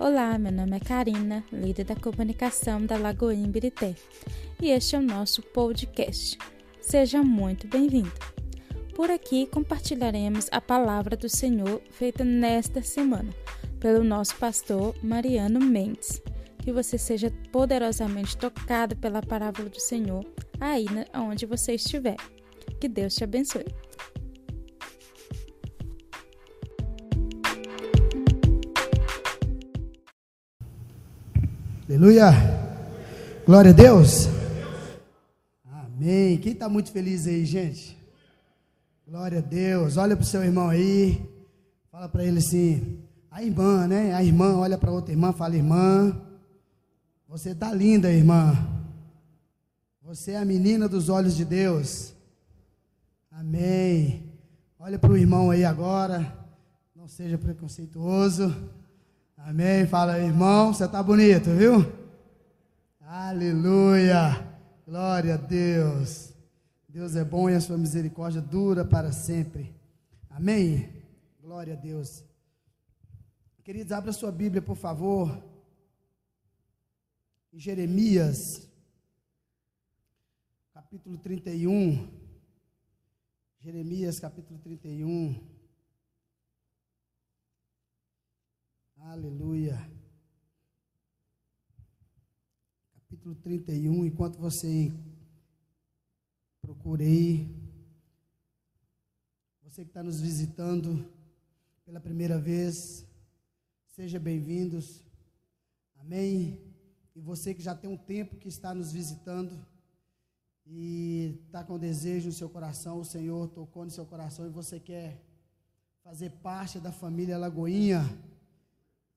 [0.00, 3.94] Olá, meu nome é Karina, líder da comunicação da Lagoinha Birité,
[4.58, 6.38] e este é o nosso podcast.
[6.80, 8.10] Seja muito bem-vindo.
[8.94, 13.28] Por aqui compartilharemos a palavra do Senhor feita nesta semana
[13.78, 16.22] pelo nosso pastor Mariano Mendes.
[16.62, 20.24] Que você seja poderosamente tocado pela palavra do Senhor
[20.58, 22.16] aí onde você estiver.
[22.80, 23.66] Que Deus te abençoe.
[31.90, 32.30] Aleluia.
[33.44, 34.28] Glória a Deus.
[35.64, 36.38] Amém.
[36.38, 37.98] Quem está muito feliz aí, gente?
[39.04, 39.96] Glória a Deus.
[39.96, 41.20] Olha para o seu irmão aí.
[41.90, 43.00] Fala para ele assim.
[43.28, 44.14] A irmã, né?
[44.14, 46.16] A irmã olha para outra irmã, fala: Irmã,
[47.28, 48.56] você está linda, irmã.
[50.00, 52.14] Você é a menina dos olhos de Deus.
[53.32, 54.30] Amém.
[54.78, 56.38] Olha para o irmão aí agora.
[56.94, 58.54] Não seja preconceituoso.
[59.44, 59.86] Amém.
[59.86, 61.90] Fala, irmão, você está bonito, viu?
[63.00, 64.46] Aleluia.
[64.86, 66.32] Glória a Deus.
[66.88, 69.74] Deus é bom e a sua misericórdia dura para sempre.
[70.28, 70.92] Amém.
[71.40, 72.22] Glória a Deus.
[73.64, 75.42] Queridos, abra sua Bíblia, por favor.
[77.52, 78.68] Em Jeremias,
[80.74, 82.08] capítulo 31.
[83.58, 85.59] Jeremias, capítulo 31.
[89.02, 89.90] Aleluia.
[92.92, 94.92] Capítulo 31, enquanto você
[96.60, 97.48] procurei,
[99.62, 101.10] você que está nos visitando
[101.84, 103.06] pela primeira vez,
[103.96, 105.02] seja bem-vindos.
[105.96, 106.60] Amém.
[107.16, 109.66] E você que já tem um tempo que está nos visitando
[110.66, 114.78] e está com desejo no seu coração, o Senhor tocou no seu coração e você
[114.78, 115.24] quer
[116.04, 118.02] fazer parte da família Lagoinha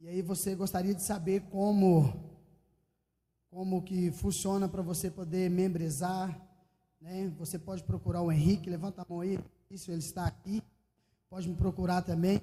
[0.04, 2.14] e aí você gostaria de saber como
[3.50, 6.46] como que funciona para você poder membrizar,
[7.00, 7.32] né?
[7.38, 9.40] Você pode procurar o Henrique, levanta a mão aí,
[9.72, 10.62] isso ele está aqui.
[11.30, 12.42] Pode me procurar também.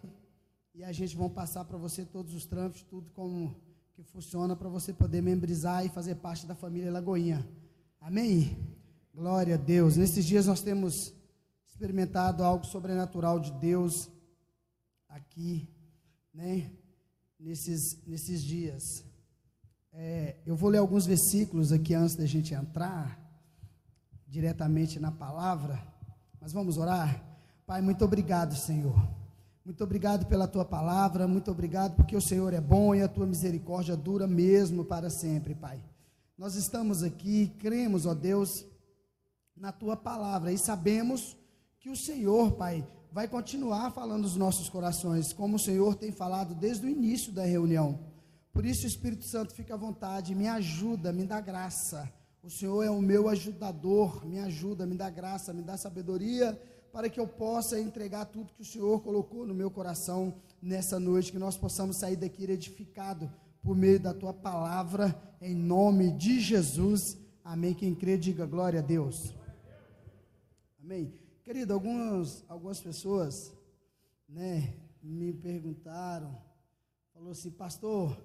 [0.74, 3.54] E a gente vai passar para você todos os trâmites, tudo como
[3.92, 7.46] que funciona para você poder membrizar e fazer parte da família Lagoinha.
[8.00, 8.56] Amém?
[9.12, 9.98] Glória a Deus.
[9.98, 11.12] Nesses dias nós temos
[11.66, 14.08] experimentado algo sobrenatural de Deus
[15.10, 15.68] aqui,
[16.32, 16.79] né?
[17.40, 19.04] Nesses, nesses dias.
[19.92, 23.18] É, eu vou ler alguns versículos aqui antes da gente entrar
[24.28, 25.82] diretamente na palavra,
[26.40, 27.24] mas vamos orar.
[27.66, 28.96] Pai, muito obrigado, Senhor.
[29.64, 33.26] Muito obrigado pela tua palavra, muito obrigado porque o Senhor é bom e a tua
[33.26, 35.82] misericórdia dura mesmo para sempre, Pai.
[36.38, 38.64] Nós estamos aqui, cremos, ó Deus,
[39.56, 41.36] na tua palavra e sabemos
[41.78, 46.54] que o Senhor, Pai, vai continuar falando nos nossos corações, como o Senhor tem falado
[46.54, 47.98] desde o início da reunião.
[48.52, 52.10] Por isso, Espírito Santo, fica à vontade, me ajuda, me dá graça.
[52.42, 56.60] O Senhor é o meu ajudador, me ajuda, me dá graça, me dá sabedoria,
[56.92, 61.32] para que eu possa entregar tudo que o Senhor colocou no meu coração nessa noite,
[61.32, 63.30] que nós possamos sair daqui edificado
[63.62, 67.18] por meio da tua palavra, em nome de Jesus.
[67.44, 67.74] Amém.
[67.74, 69.34] Quem crê, diga glória a Deus.
[70.82, 71.19] Amém.
[71.44, 73.50] Querido, algumas, algumas pessoas,
[74.28, 76.36] né, me perguntaram,
[77.14, 78.22] falou assim, pastor,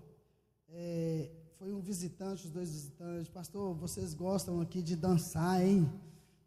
[0.70, 5.90] é, foi um visitante, os dois visitantes, pastor, vocês gostam aqui de dançar, hein?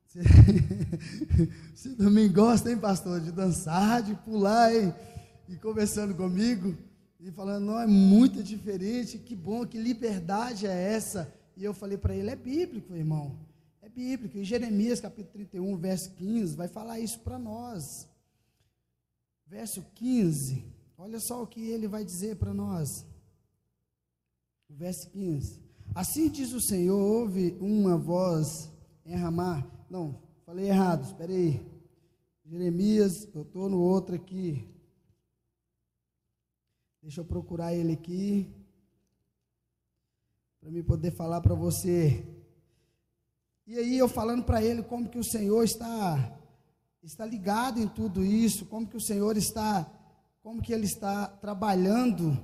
[0.06, 0.20] Você,
[1.74, 4.94] você também gosta, hein, pastor, de dançar, de pular, hein?
[5.48, 6.76] E conversando comigo,
[7.18, 11.32] e falando, não, é muito diferente, que bom, que liberdade é essa?
[11.56, 13.47] E eu falei para ele, é bíblico, irmão.
[13.88, 14.37] É bíblico.
[14.37, 18.06] Em Jeremias capítulo 31, verso 15, vai falar isso para nós.
[19.47, 20.62] Verso 15,
[20.99, 23.06] olha só o que ele vai dizer para nós.
[24.69, 25.59] Verso 15.
[25.94, 28.71] Assim diz o Senhor: houve uma voz
[29.06, 29.66] em Ramá.
[29.88, 31.66] Não, falei errado, espera aí.
[32.44, 34.69] Jeremias, eu estou no outro aqui.
[37.03, 38.54] Deixa eu procurar ele aqui.
[40.60, 42.37] Para me poder falar para você.
[43.68, 46.34] E aí eu falando para ele como que o Senhor está
[47.03, 49.86] está ligado em tudo isso, como que o Senhor está,
[50.42, 52.42] como que ele está trabalhando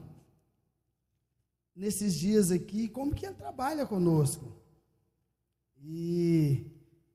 [1.75, 4.53] nesses dias aqui, como que ele trabalha conosco.
[5.83, 6.67] E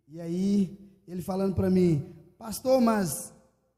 [0.08, 0.76] e aí
[1.08, 3.32] ele falando para mim, pastor, mas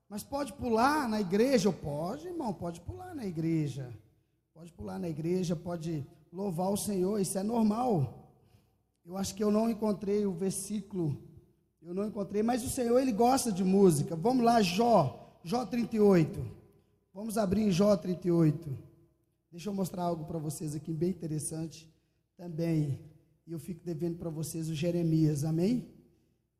[0.07, 1.67] mas pode pular na igreja?
[1.67, 3.93] Eu pode, irmão, pode pular na igreja.
[4.53, 8.20] Pode pular na igreja, pode louvar o Senhor, isso é normal.
[9.05, 11.17] Eu acho que eu não encontrei o versículo,
[11.81, 14.15] eu não encontrei, mas o Senhor, Ele gosta de música.
[14.15, 16.39] Vamos lá, Jó, Jó 38.
[17.13, 18.77] Vamos abrir em Jó 38.
[19.51, 21.91] Deixa eu mostrar algo para vocês aqui bem interessante
[22.37, 22.99] também.
[23.45, 25.89] E eu fico devendo para vocês o Jeremias, amém?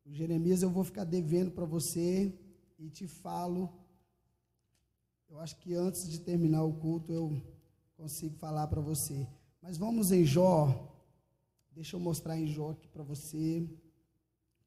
[0.06, 2.34] O Jeremias eu vou ficar devendo para você
[2.78, 3.70] e te falo.
[5.30, 7.42] Eu acho que antes de terminar o culto eu
[7.96, 9.26] consigo falar para você.
[9.62, 10.91] Mas vamos em Jó.
[11.72, 13.68] Deixa eu mostrar em Jó aqui para você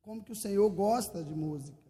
[0.01, 1.83] como que o Senhor gosta de música.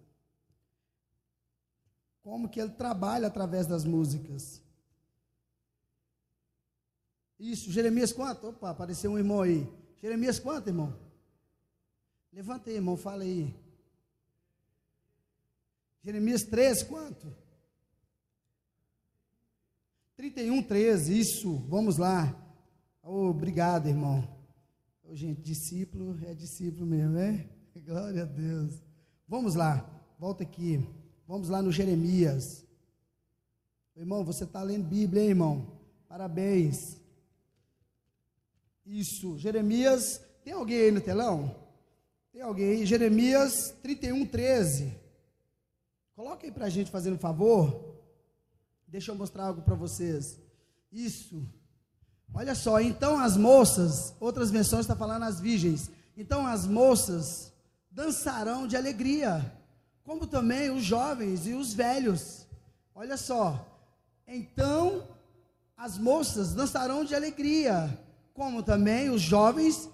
[2.23, 4.63] Como que ele trabalha através das músicas.
[7.39, 8.49] Isso, Jeremias quanto?
[8.49, 9.69] Opa, apareceu um irmão aí.
[10.01, 10.99] Jeremias quanto, irmão?
[12.33, 13.55] Levanta aí, irmão, fala aí.
[16.03, 17.35] Jeremias 13, quanto?
[20.17, 22.35] 31, 13, isso, vamos lá.
[23.03, 24.34] Oh, obrigado, irmão.
[25.13, 27.49] Gente, discípulo é discípulo mesmo, né?
[27.87, 28.83] Glória a Deus.
[29.29, 30.85] Vamos lá, volta aqui.
[31.27, 32.67] Vamos lá no Jeremias.
[33.97, 35.79] Irmão, você está lendo Bíblia, hein, irmão?
[36.09, 37.01] Parabéns.
[38.85, 40.21] Isso, Jeremias.
[40.43, 41.55] Tem alguém aí no telão?
[42.33, 42.87] Tem alguém aí?
[42.87, 44.99] Jeremias 31, 13.
[46.15, 47.95] Coloca aí para a gente fazendo um favor.
[48.87, 50.41] Deixa eu mostrar algo para vocês.
[50.91, 51.47] Isso.
[52.33, 55.91] Olha só, então as moças, outras versões está falando as virgens.
[56.17, 57.53] Então as moças
[57.91, 59.53] dançarão de alegria,
[60.03, 62.47] como também os jovens e os velhos.
[62.95, 63.67] Olha só.
[64.27, 65.07] Então
[65.77, 67.99] as moças dançarão de alegria,
[68.33, 69.89] como também os jovens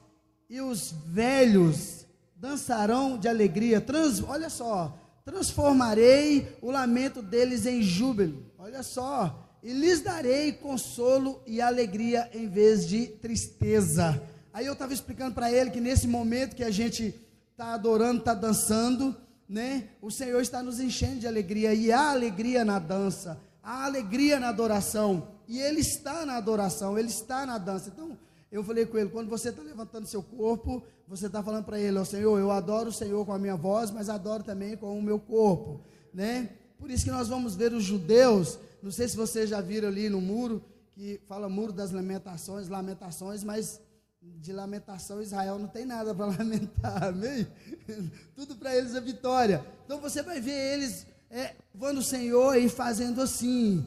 [0.49, 2.07] e os velhos
[2.37, 3.81] dançarão de alegria.
[3.81, 8.51] Trans, olha só, transformarei o lamento deles em júbilo.
[8.59, 14.21] Olha só, e lhes darei consolo e alegria em vez de tristeza.
[14.53, 17.15] Aí eu estava explicando para ele que nesse momento que a gente
[17.53, 19.15] está adorando, está dançando,
[19.49, 19.89] né?
[20.01, 24.49] O Senhor está nos enchendo de alegria e há alegria na dança, há alegria na
[24.49, 25.29] adoração.
[25.47, 27.91] E Ele está na adoração, Ele está na dança.
[27.93, 28.17] Então,
[28.51, 31.99] eu falei com ele: quando você está levantando seu corpo, você está falando para ele:
[31.99, 34.99] Ó oh, Senhor, eu adoro o Senhor com a minha voz, mas adoro também com
[34.99, 35.81] o meu corpo,
[36.13, 36.51] né?
[36.81, 38.59] Por isso que nós vamos ver os judeus.
[38.83, 43.45] Não sei se vocês já viram ali no muro, que fala muro das lamentações, lamentações,
[43.45, 43.81] mas
[44.23, 47.47] de lamentação Israel não tem nada para lamentar, amém?
[48.35, 49.65] Tudo para eles é vitória.
[49.85, 53.87] Então você vai ver eles é, vando o Senhor e fazendo assim,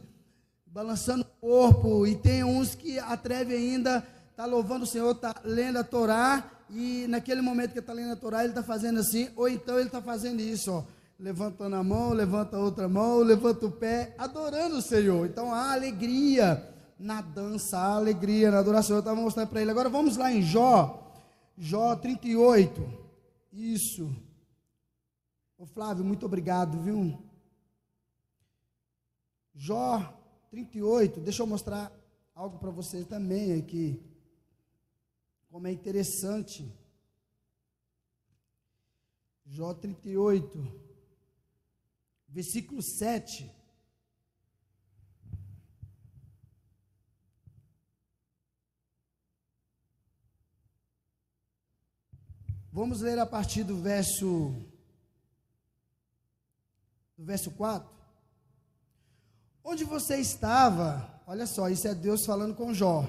[0.66, 5.78] balançando o corpo, e tem uns que atrevem ainda está louvando o Senhor, está lendo
[5.78, 9.48] a Torá, e naquele momento que está lendo a Torá, ele está fazendo assim, ou
[9.48, 10.84] então ele está fazendo isso, ó,
[11.20, 15.26] levantando a mão, levanta a outra mão, levanta o pé, adorando o Senhor.
[15.26, 16.70] Então há alegria
[17.00, 18.96] na dança, há alegria na adoração.
[18.96, 19.72] Eu estava mostrando para ele.
[19.72, 21.12] Agora vamos lá em Jó,
[21.58, 22.82] Jó 38.
[23.52, 24.14] Isso.
[25.58, 27.18] Ô Flávio, muito obrigado, viu?
[29.56, 30.20] Jó
[30.50, 31.92] 38, deixa eu mostrar
[32.34, 34.02] algo para vocês também aqui.
[35.50, 36.70] Como é interessante.
[39.46, 40.83] Jó 38,
[42.34, 43.50] versículo 7.
[52.72, 54.52] Vamos ler a partir do verso
[57.16, 57.88] do verso 4.
[59.64, 61.22] Onde você estava?
[61.28, 63.06] Olha só, isso é Deus falando com Jó.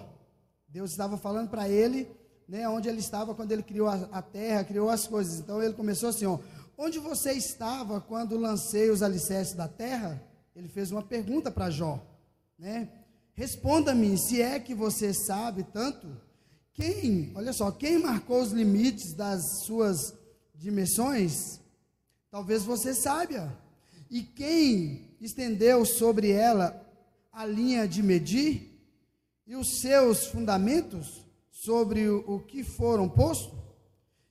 [0.69, 2.15] Deus estava falando para ele
[2.47, 5.41] né, onde ele estava quando ele criou a, a, terra, criou as coisas.
[5.41, 6.39] Então ele começou assim: ó,
[6.77, 10.23] onde você estava quando lancei os alicerces da terra?
[10.55, 12.05] Ele fez uma pergunta para Jó,
[12.59, 12.89] né?
[13.35, 16.07] Responda-me, se é que você sabe tanto,
[16.73, 20.15] quem, olha só, quem marcou os limites das suas
[20.55, 21.61] dimensões?
[22.31, 23.53] Talvez você saiba.
[24.09, 26.81] E quem estendeu sobre ela
[27.33, 28.79] a linha de medir
[29.47, 31.25] e os seus fundamentos?
[31.65, 33.64] sobre o que foram postos?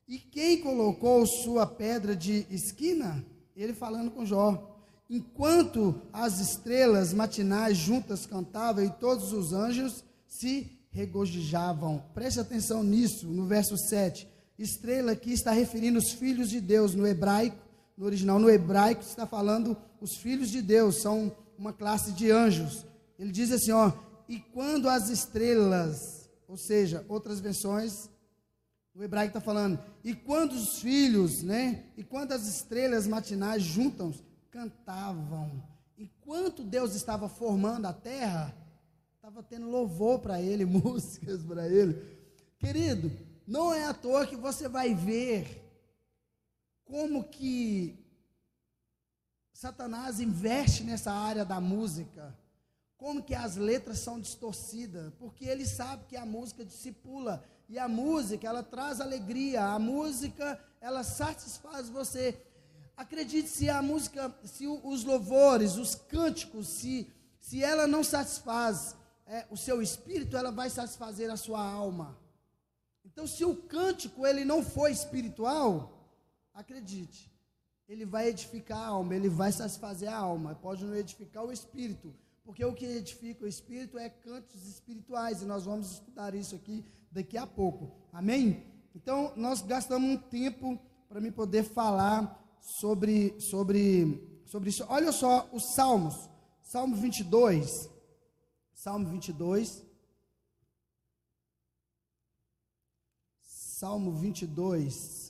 [0.07, 3.24] E quem colocou sua pedra de esquina?
[3.55, 4.77] Ele falando com Jó.
[5.10, 12.03] Enquanto as estrelas matinais juntas cantavam e todos os anjos se regozijavam.
[12.13, 14.27] Preste atenção nisso, no verso 7.
[14.57, 17.57] Estrela que está referindo os filhos de Deus no hebraico,
[17.98, 22.86] no original no hebraico está falando os filhos de Deus, são uma classe de anjos.
[23.17, 23.91] Ele diz assim, ó,
[24.27, 28.07] e quando as estrelas ou seja, outras versões,
[28.96, 34.14] o hebraico está falando, e quando os filhos, né, e quando as estrelas matinais juntam,
[34.52, 35.64] cantavam.
[35.98, 38.56] Enquanto Deus estava formando a terra,
[39.16, 41.96] estava tendo louvor para ele, músicas para ele.
[42.60, 43.12] Querido,
[43.48, 45.60] não é à toa que você vai ver
[46.86, 47.98] como que
[49.54, 52.38] Satanás investe nessa área da música
[53.04, 57.88] como que as letras são distorcidas, porque ele sabe que a música discipula e a
[57.88, 62.39] música ela traz alegria, a música ela satisfaz você.
[62.96, 67.12] Acredite se a música, se os louvores, os cânticos, se
[67.43, 72.17] se ela não satisfaz é, o seu espírito, ela vai satisfazer a sua alma.
[73.03, 76.08] Então, se o cântico ele não for espiritual,
[76.53, 77.29] acredite,
[77.86, 82.15] ele vai edificar a alma, ele vai satisfazer a alma, pode não edificar o espírito,
[82.46, 86.86] porque o que edifica o espírito é cantos espirituais, e nós vamos estudar isso aqui
[87.13, 87.91] daqui a pouco.
[88.12, 88.65] Amém?
[88.96, 94.86] Então, nós gastamos um tempo para me poder falar sobre, sobre, sobre isso.
[94.89, 96.29] Olha só os Salmos.
[96.62, 97.89] Salmo 22.
[98.74, 99.86] Salmo 22.
[103.41, 105.24] Salmo 22.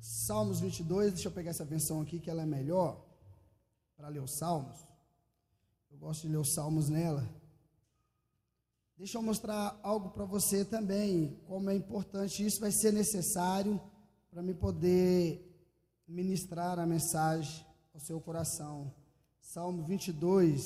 [0.00, 3.02] Salmos 22, deixa eu pegar essa versão aqui que ela é melhor
[3.96, 4.87] para ler os salmos.
[5.98, 7.28] Eu gosto de ler os salmos nela.
[8.96, 13.80] Deixa eu mostrar algo para você também, como é importante, isso vai ser necessário
[14.30, 15.44] para me poder
[16.06, 18.94] ministrar a mensagem ao seu coração.
[19.40, 20.62] Salmo 22.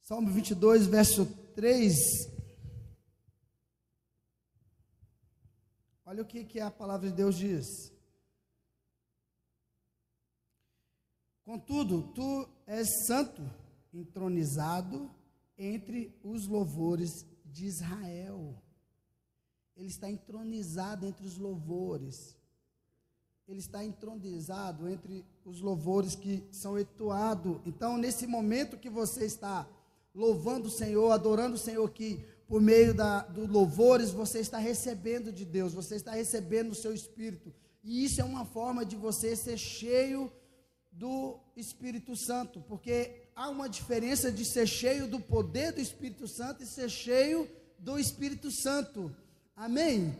[0.00, 2.39] Salmo 22, verso 3.
[6.10, 7.92] Olha o que, que a palavra de Deus diz.
[11.44, 13.48] Contudo, tu és santo,
[13.94, 15.08] entronizado
[15.56, 18.60] entre os louvores de Israel.
[19.76, 22.36] Ele está entronizado entre os louvores.
[23.46, 27.60] Ele está entronizado entre os louvores que são entoados.
[27.64, 29.64] Então, nesse momento que você está
[30.12, 35.30] louvando o Senhor, adorando o Senhor que por meio da, do louvores você está recebendo
[35.30, 37.54] de Deus, você está recebendo o seu Espírito.
[37.84, 40.32] E isso é uma forma de você ser cheio
[40.90, 46.64] do Espírito Santo, porque há uma diferença de ser cheio do poder do Espírito Santo
[46.64, 49.14] e ser cheio do Espírito Santo.
[49.54, 50.12] Amém?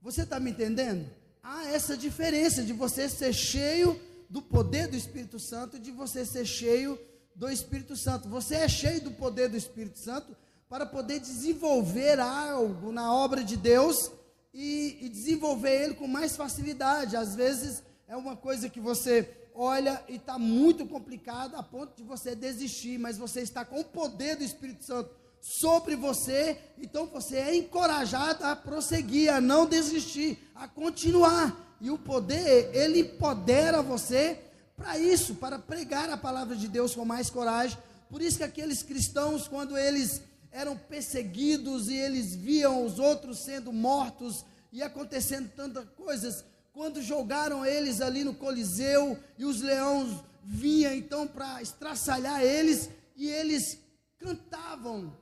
[0.00, 1.10] Você está me entendendo?
[1.42, 4.00] Há essa diferença de você ser cheio
[4.30, 6.96] do poder do Espírito Santo e de você ser cheio
[7.34, 8.28] do Espírito Santo.
[8.28, 10.36] Você é cheio do poder do Espírito Santo
[10.68, 14.10] para poder desenvolver algo na obra de Deus
[14.52, 17.16] e, e desenvolver ele com mais facilidade.
[17.16, 22.02] Às vezes é uma coisa que você olha e está muito complicado a ponto de
[22.02, 27.36] você desistir, mas você está com o poder do Espírito Santo sobre você, então você
[27.36, 31.76] é encorajado a prosseguir, a não desistir, a continuar.
[31.80, 34.40] E o poder, ele empodera você
[34.74, 37.76] para isso, para pregar a palavra de Deus com mais coragem.
[38.08, 40.22] Por isso que aqueles cristãos, quando eles
[40.54, 47.66] eram perseguidos e eles viam os outros sendo mortos e acontecendo tantas coisas, quando jogaram
[47.66, 53.78] eles ali no Coliseu e os leões vinham então para estraçalhar eles e eles
[54.16, 55.12] cantavam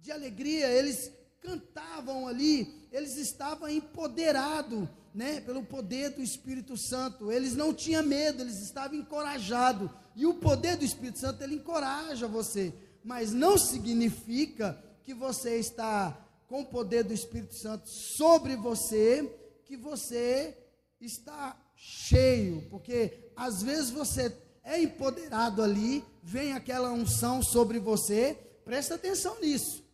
[0.00, 7.32] de alegria, eles cantavam ali, eles estavam empoderados né, pelo poder do Espírito Santo.
[7.32, 9.90] Eles não tinham medo, eles estavam encorajados.
[10.14, 12.72] E o poder do Espírito Santo ele encoraja você,
[13.06, 16.10] mas não significa que você está
[16.48, 19.32] com o poder do Espírito Santo sobre você,
[19.64, 20.58] que você
[21.00, 28.96] está cheio, porque às vezes você é empoderado ali, vem aquela unção sobre você, presta
[28.96, 29.84] atenção nisso.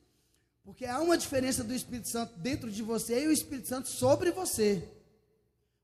[0.64, 4.30] Porque há uma diferença do Espírito Santo dentro de você e o Espírito Santo sobre
[4.30, 4.88] você.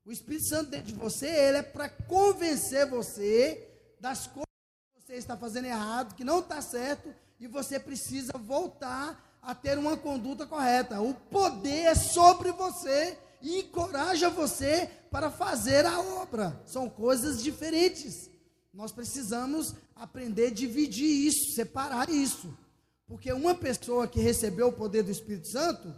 [0.03, 3.67] O Espírito Santo dentro de você, ele é para convencer você
[3.99, 4.48] das coisas
[5.19, 10.45] está fazendo errado, que não está certo, e você precisa voltar a ter uma conduta
[10.45, 11.01] correta.
[11.01, 16.61] O poder é sobre você e encoraja você para fazer a obra.
[16.65, 18.29] São coisas diferentes.
[18.73, 22.53] Nós precisamos aprender a dividir isso, separar isso.
[23.07, 25.95] Porque uma pessoa que recebeu o poder do Espírito Santo,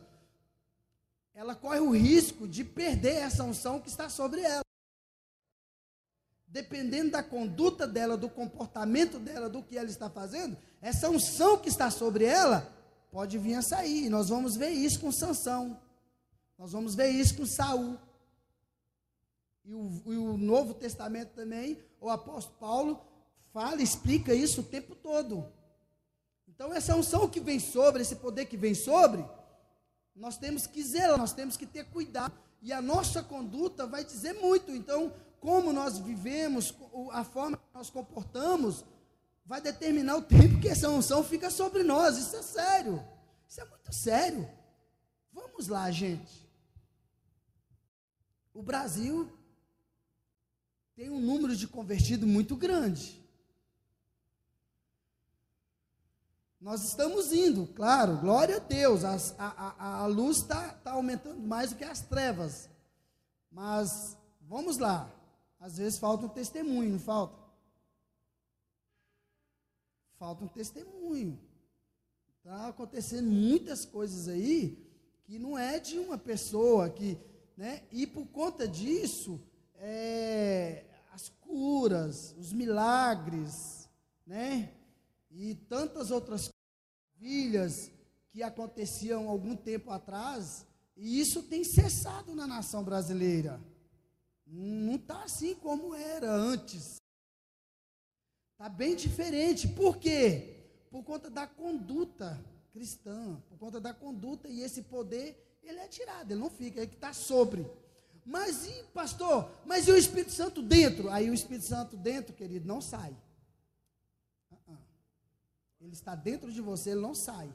[1.34, 4.64] ela corre o risco de perder essa unção que está sobre ela.
[6.52, 11.70] Dependendo da conduta dela, do comportamento dela, do que ela está fazendo, essa unção que
[11.70, 12.70] está sobre ela
[13.10, 14.10] pode vir a sair.
[14.10, 15.80] Nós vamos ver isso com Sansão.
[16.60, 17.98] Nós vamos ver isso com Saul.
[19.64, 23.02] E o, e o Novo Testamento também, o apóstolo Paulo
[23.54, 25.46] fala, explica isso o tempo todo.
[26.50, 29.26] Então, essa unção que vem sobre, esse poder que vem sobre,
[30.14, 32.34] nós temos que zelar, nós temos que ter cuidado.
[32.62, 34.72] E a nossa conduta vai dizer muito.
[34.72, 36.74] Então, como nós vivemos,
[37.12, 38.86] a forma que nós comportamos,
[39.44, 42.16] vai determinar o tempo que essa unção fica sobre nós.
[42.16, 43.04] Isso é sério.
[43.50, 44.48] Isso é muito sério.
[45.34, 46.48] Vamos lá, gente.
[48.54, 49.36] O Brasil
[50.96, 53.20] tem um número de convertido muito grande.
[56.60, 61.72] Nós estamos indo, claro, glória a Deus, a, a, a luz está tá aumentando mais
[61.72, 62.70] do que as trevas.
[63.52, 65.12] Mas, vamos lá,
[65.62, 67.38] às vezes falta um testemunho, não falta?
[70.18, 71.40] Falta um testemunho.
[72.40, 74.76] Está acontecendo muitas coisas aí
[75.24, 77.16] que não é de uma pessoa que,
[77.56, 77.84] né?
[77.92, 79.40] E por conta disso,
[79.76, 83.88] é, as curas, os milagres,
[84.26, 84.74] né?
[85.30, 86.50] E tantas outras
[87.20, 87.92] maravilhas
[88.32, 90.66] que aconteciam algum tempo atrás,
[90.98, 93.62] e isso tem cessado na nação brasileira.
[94.54, 96.98] Não está assim como era antes.
[98.52, 99.66] Está bem diferente.
[99.66, 100.68] Por quê?
[100.90, 102.38] Por conta da conduta
[102.72, 106.92] cristã, por conta da conduta, e esse poder, ele é tirado, ele não fica, ele
[106.92, 107.66] está sobre.
[108.26, 111.10] Mas, e, pastor, mas e o Espírito Santo dentro?
[111.10, 113.16] Aí o Espírito Santo dentro, querido, não sai.
[114.52, 114.78] Uh -uh.
[115.80, 117.50] Ele está dentro de você, ele não sai.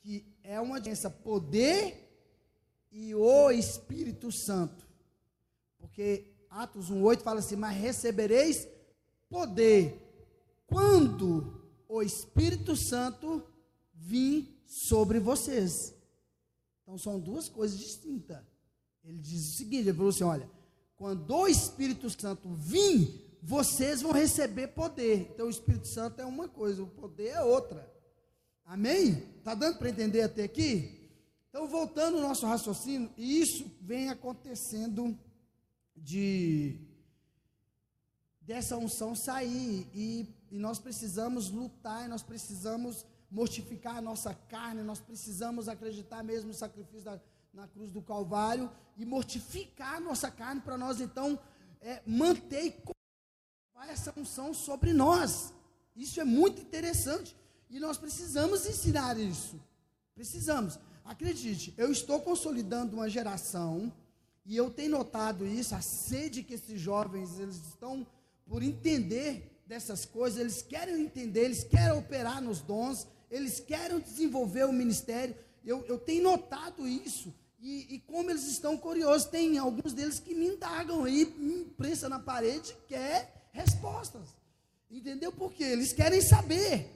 [0.00, 2.02] Que é uma diferença, poder
[2.92, 4.85] e o Espírito Santo.
[5.96, 8.68] Porque Atos 1,8 fala assim: Mas recebereis
[9.30, 9.98] poder
[10.66, 13.42] quando o Espírito Santo
[13.94, 15.94] vir sobre vocês.
[16.82, 18.44] Então são duas coisas distintas.
[19.02, 20.50] Ele diz o seguinte: ele falou assim: olha,
[20.96, 25.30] quando o Espírito Santo vir, vocês vão receber poder.
[25.32, 27.90] Então o Espírito Santo é uma coisa, o poder é outra.
[28.66, 29.12] Amém?
[29.38, 31.08] Está dando para entender até aqui?
[31.48, 35.18] Então, voltando ao nosso raciocínio, isso vem acontecendo
[35.96, 36.78] de
[38.40, 45.00] dessa unção sair e, e nós precisamos lutar, nós precisamos mortificar a nossa carne, nós
[45.00, 47.20] precisamos acreditar mesmo no sacrifício da,
[47.52, 51.38] na cruz do Calvário e mortificar a nossa carne para nós então
[51.80, 52.72] é, manter e
[53.88, 55.52] essa unção sobre nós.
[55.94, 57.36] Isso é muito interessante
[57.70, 59.60] e nós precisamos ensinar isso.
[60.14, 60.78] Precisamos.
[61.04, 63.92] Acredite, eu estou consolidando uma geração
[64.46, 68.06] e eu tenho notado isso, a sede que esses jovens eles estão
[68.46, 74.64] por entender dessas coisas, eles querem entender, eles querem operar nos dons, eles querem desenvolver
[74.64, 75.34] o ministério.
[75.64, 77.34] Eu, eu tenho notado isso.
[77.58, 82.20] E, e, como eles estão curiosos, tem alguns deles que me indagam aí, imprensa na
[82.20, 84.28] parede, quer respostas.
[84.88, 85.64] Entendeu por quê?
[85.64, 86.88] Eles querem saber.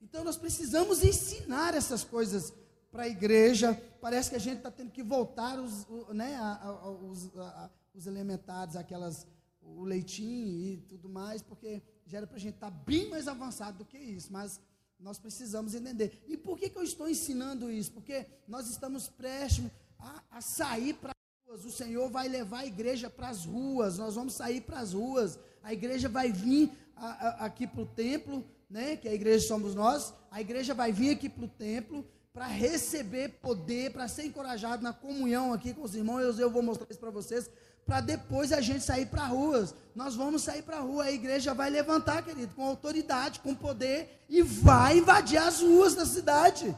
[0.00, 2.54] Então nós precisamos ensinar essas coisas
[2.94, 3.74] para a igreja.
[4.00, 8.06] Parece que a gente está tendo que voltar os, né, a, a, os, a, os
[8.06, 9.26] elementares, aquelas
[9.60, 13.26] o leitinho e tudo mais, porque já era para a gente estar tá bem mais
[13.26, 14.60] avançado do que isso, mas
[15.00, 16.22] nós precisamos entender.
[16.28, 17.90] E por que, que eu estou ensinando isso?
[17.90, 22.66] Porque nós estamos prestes a, a sair para as ruas, o Senhor vai levar a
[22.66, 27.06] igreja para as ruas, nós vamos sair para as ruas, a igreja vai vir a,
[27.06, 31.10] a, aqui para o templo, né, que a igreja somos nós, a igreja vai vir
[31.10, 35.94] aqui para o templo, para receber poder, para ser encorajado na comunhão aqui com os
[35.94, 37.48] irmãos, eu, vou mostrar isso para vocês,
[37.86, 39.72] para depois a gente sair para ruas.
[39.94, 44.24] Nós vamos sair para a rua, a igreja vai levantar, querido, com autoridade, com poder
[44.28, 46.76] e vai invadir as ruas da cidade.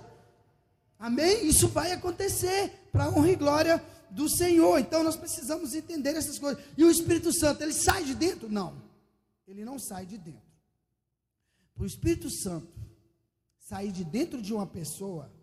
[0.99, 1.47] Amém?
[1.47, 4.79] Isso vai acontecer para honra e glória do Senhor.
[4.79, 6.63] Então nós precisamos entender essas coisas.
[6.77, 8.51] E o Espírito Santo, ele sai de dentro?
[8.51, 8.83] Não.
[9.49, 10.43] Ele não sai de dentro.
[11.75, 12.69] Para o Espírito Santo
[13.59, 15.35] sair de dentro de uma pessoa,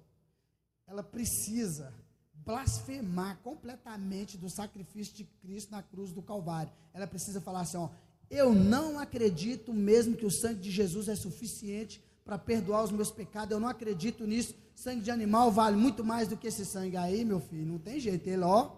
[0.88, 1.94] ela precisa
[2.34, 6.72] blasfemar completamente do sacrifício de Cristo na cruz do Calvário.
[6.94, 7.90] Ela precisa falar assim: ó,
[8.30, 13.12] eu não acredito mesmo que o sangue de Jesus é suficiente para perdoar os meus
[13.12, 13.52] pecados.
[13.52, 14.56] Eu não acredito nisso.
[14.76, 17.66] Sangue de animal vale muito mais do que esse sangue aí, meu filho.
[17.66, 18.28] Não tem jeito.
[18.28, 18.72] Ele, ó,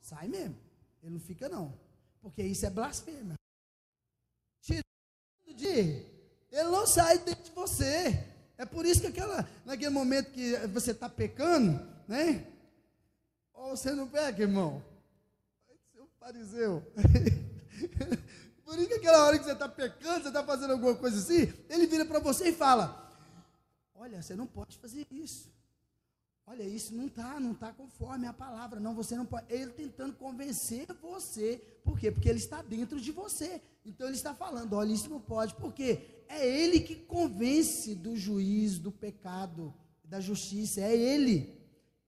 [0.00, 0.56] sai mesmo.
[1.02, 1.72] Ele não fica, não.
[2.20, 3.34] Porque isso é blasfêmia.
[4.60, 4.84] Tirando
[5.56, 6.06] de.
[6.50, 8.37] Ele não sai dentro de você.
[8.58, 12.44] É por isso que aquela, naquele momento que você está pecando, né?
[13.54, 14.82] Ou você não pega, irmão?
[15.94, 16.82] Seu fariseu.
[18.64, 21.50] Por isso que aquela hora que você está pecando, você está fazendo alguma coisa assim,
[21.70, 23.10] ele vira para você e fala:
[23.94, 25.50] Olha, você não pode fazer isso.
[26.46, 28.78] Olha, isso não está, não está conforme a palavra.
[28.78, 29.46] Não, você não pode.
[29.48, 31.56] Ele tentando convencer você.
[31.84, 32.10] Por quê?
[32.10, 33.62] Porque ele está dentro de você.
[33.84, 35.54] Então ele está falando: olha, isso não pode.
[35.54, 36.17] Por quê?
[36.28, 40.80] É ele que convence do juiz, do pecado, da justiça.
[40.80, 41.58] É ele.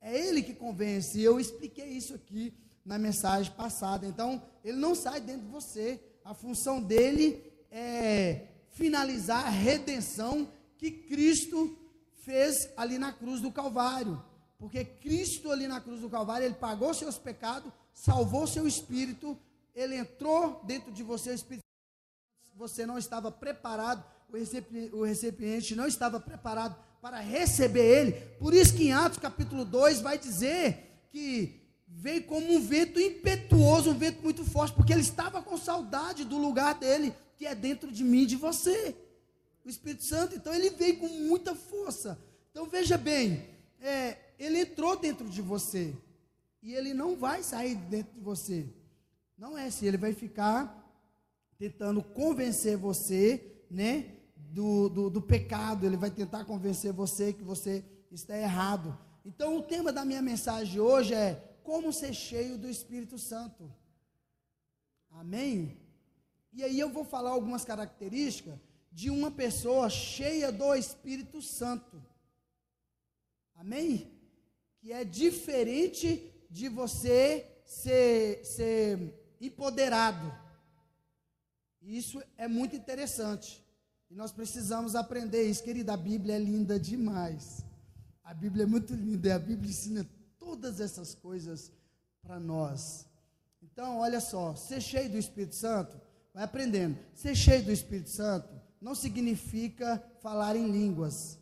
[0.01, 1.21] É ele que convence.
[1.21, 2.53] Eu expliquei isso aqui
[2.85, 4.07] na mensagem passada.
[4.07, 6.01] Então, ele não sai dentro de você.
[6.25, 11.77] A função dele é finalizar a redenção que Cristo
[12.13, 14.23] fez ali na cruz do Calvário.
[14.59, 19.39] Porque Cristo ali na cruz do Calvário, ele pagou seus pecados, salvou seu espírito,
[19.75, 21.60] ele entrou dentro de você, o espírito
[22.55, 24.05] você não estava preparado,
[24.93, 28.13] o recipiente não estava preparado para receber ele.
[28.39, 33.91] Por isso que em Atos capítulo 2 vai dizer que veio como um vento impetuoso,
[33.91, 37.91] um vento muito forte, porque ele estava com saudade do lugar dele, que é dentro
[37.91, 38.95] de mim de você.
[39.65, 42.19] O Espírito Santo, então ele veio com muita força.
[42.51, 43.45] Então veja bem,
[43.81, 45.95] é, ele entrou dentro de você
[46.63, 48.67] e ele não vai sair dentro de você.
[49.37, 50.80] Não é assim, ele vai ficar
[51.61, 57.85] tentando convencer você, né, do, do, do pecado, ele vai tentar convencer você que você
[58.11, 58.99] está errado.
[59.27, 63.71] Então, o tema da minha mensagem hoje é como ser cheio do Espírito Santo.
[65.11, 65.77] Amém?
[66.51, 68.59] E aí eu vou falar algumas características
[68.91, 72.03] de uma pessoa cheia do Espírito Santo.
[73.55, 74.11] Amém?
[74.79, 80.50] Que é diferente de você ser, ser empoderado.
[81.81, 83.65] Isso é muito interessante.
[84.11, 85.95] E nós precisamos aprender isso, querida.
[85.95, 87.65] A Bíblia é linda demais.
[88.23, 91.73] A Bíblia é muito linda e a Bíblia ensina todas essas coisas
[92.23, 93.07] para nós.
[93.63, 96.01] Então, olha só, ser cheio do Espírito Santo,
[96.33, 96.99] vai aprendendo.
[97.15, 98.49] Ser cheio do Espírito Santo
[98.81, 101.39] não significa falar em línguas.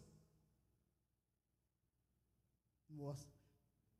[2.90, 3.27] Nossa,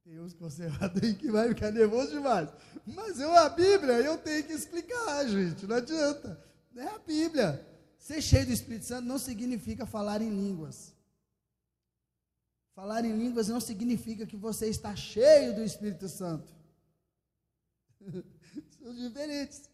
[0.09, 2.49] tem uns conservadores que vai ficar nervoso demais.
[2.87, 5.67] Mas eu, a Bíblia, eu tenho que explicar, gente.
[5.67, 6.43] Não adianta.
[6.75, 7.67] É a Bíblia.
[7.99, 10.95] Ser cheio do Espírito Santo não significa falar em línguas.
[12.75, 16.51] Falar em línguas não significa que você está cheio do Espírito Santo.
[18.81, 19.69] São diferentes.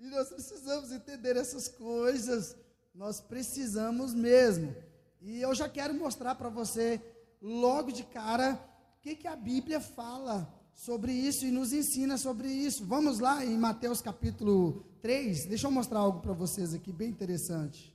[0.00, 2.56] E nós precisamos entender essas coisas.
[2.92, 4.74] Nós precisamos mesmo.
[5.20, 7.00] E eu já quero mostrar para você,
[7.40, 8.58] logo de cara,
[9.06, 12.84] que, que a Bíblia fala sobre isso e nos ensina sobre isso.
[12.84, 15.46] Vamos lá em Mateus capítulo 3.
[15.46, 17.94] Deixa eu mostrar algo para vocês aqui bem interessante.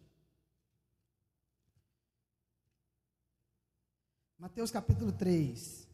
[4.40, 5.86] Mateus capítulo 3.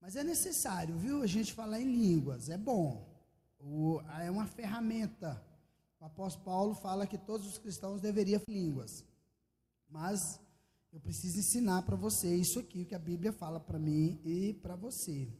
[0.00, 1.22] Mas é necessário, viu?
[1.22, 3.08] A gente falar em línguas, é bom.
[4.20, 5.40] É uma ferramenta
[6.02, 9.04] o apóstolo Paulo fala que todos os cristãos deveriam línguas.
[9.88, 10.40] Mas
[10.92, 14.74] eu preciso ensinar para você isso aqui que a Bíblia fala para mim e para
[14.74, 15.32] você.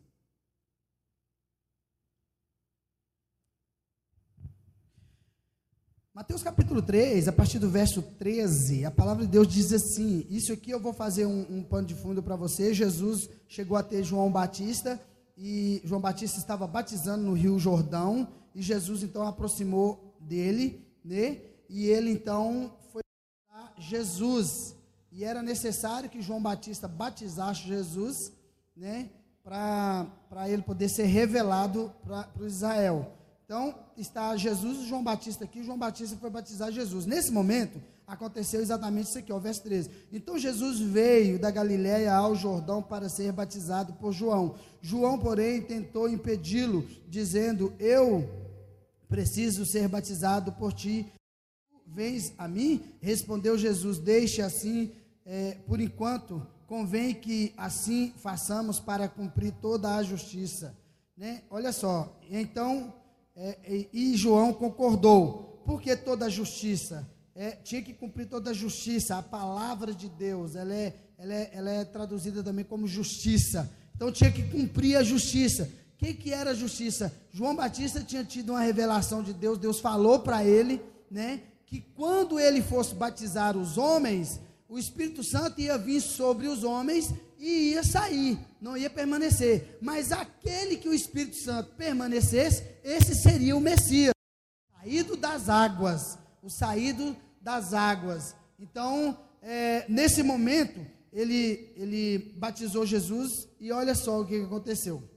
[6.15, 10.53] Mateus capítulo 3, a partir do verso 13, a palavra de Deus diz assim: Isso
[10.53, 12.73] aqui eu vou fazer um, um pano de fundo para você.
[12.73, 15.01] Jesus chegou a ter João Batista,
[15.37, 21.41] e João Batista estava batizando no Rio Jordão, e Jesus então aproximou dele, né?
[21.69, 23.03] E ele então foi
[23.79, 24.75] Jesus.
[25.11, 28.33] E era necessário que João Batista batizasse Jesus,
[28.77, 29.11] né?
[29.43, 33.13] Para ele poder ser revelado para Israel.
[33.45, 35.63] Então, está Jesus e João Batista aqui.
[35.63, 37.05] João Batista foi batizar Jesus.
[37.05, 39.91] Nesse momento, aconteceu exatamente isso aqui, ó, verso 13.
[40.11, 44.55] Então, Jesus veio da Galiléia ao Jordão para ser batizado por João.
[44.81, 48.42] João, porém, tentou impedi-lo, dizendo: Eu
[49.13, 51.07] preciso ser batizado por ti.
[51.87, 52.83] Vens a mim?
[53.03, 54.91] Respondeu Jesus: Deixe assim,
[55.27, 60.75] é, por enquanto, convém que assim façamos para cumprir toda a justiça.
[61.15, 61.43] Né?
[61.51, 62.95] Olha só, então,
[63.37, 67.07] é, e João concordou, porque toda a justiça?
[67.35, 71.51] É, tinha que cumprir toda a justiça, a palavra de Deus, ela é, ela, é,
[71.53, 73.71] ela é traduzida também como justiça.
[73.95, 75.69] Então tinha que cumprir a justiça
[76.03, 77.15] que, que era justiça?
[77.31, 82.41] João Batista tinha tido uma revelação de Deus, Deus falou para ele, né, que quando
[82.41, 87.85] ele fosse batizar os homens, o Espírito Santo ia vir sobre os homens e ia
[87.85, 89.79] sair, não ia permanecer.
[89.81, 94.13] Mas aquele que o Espírito Santo permanecesse, esse seria o Messias,
[94.81, 98.35] saído das águas, o saído das águas.
[98.59, 105.12] Então, é, nesse momento, ele, ele batizou Jesus e olha só o que aconteceu.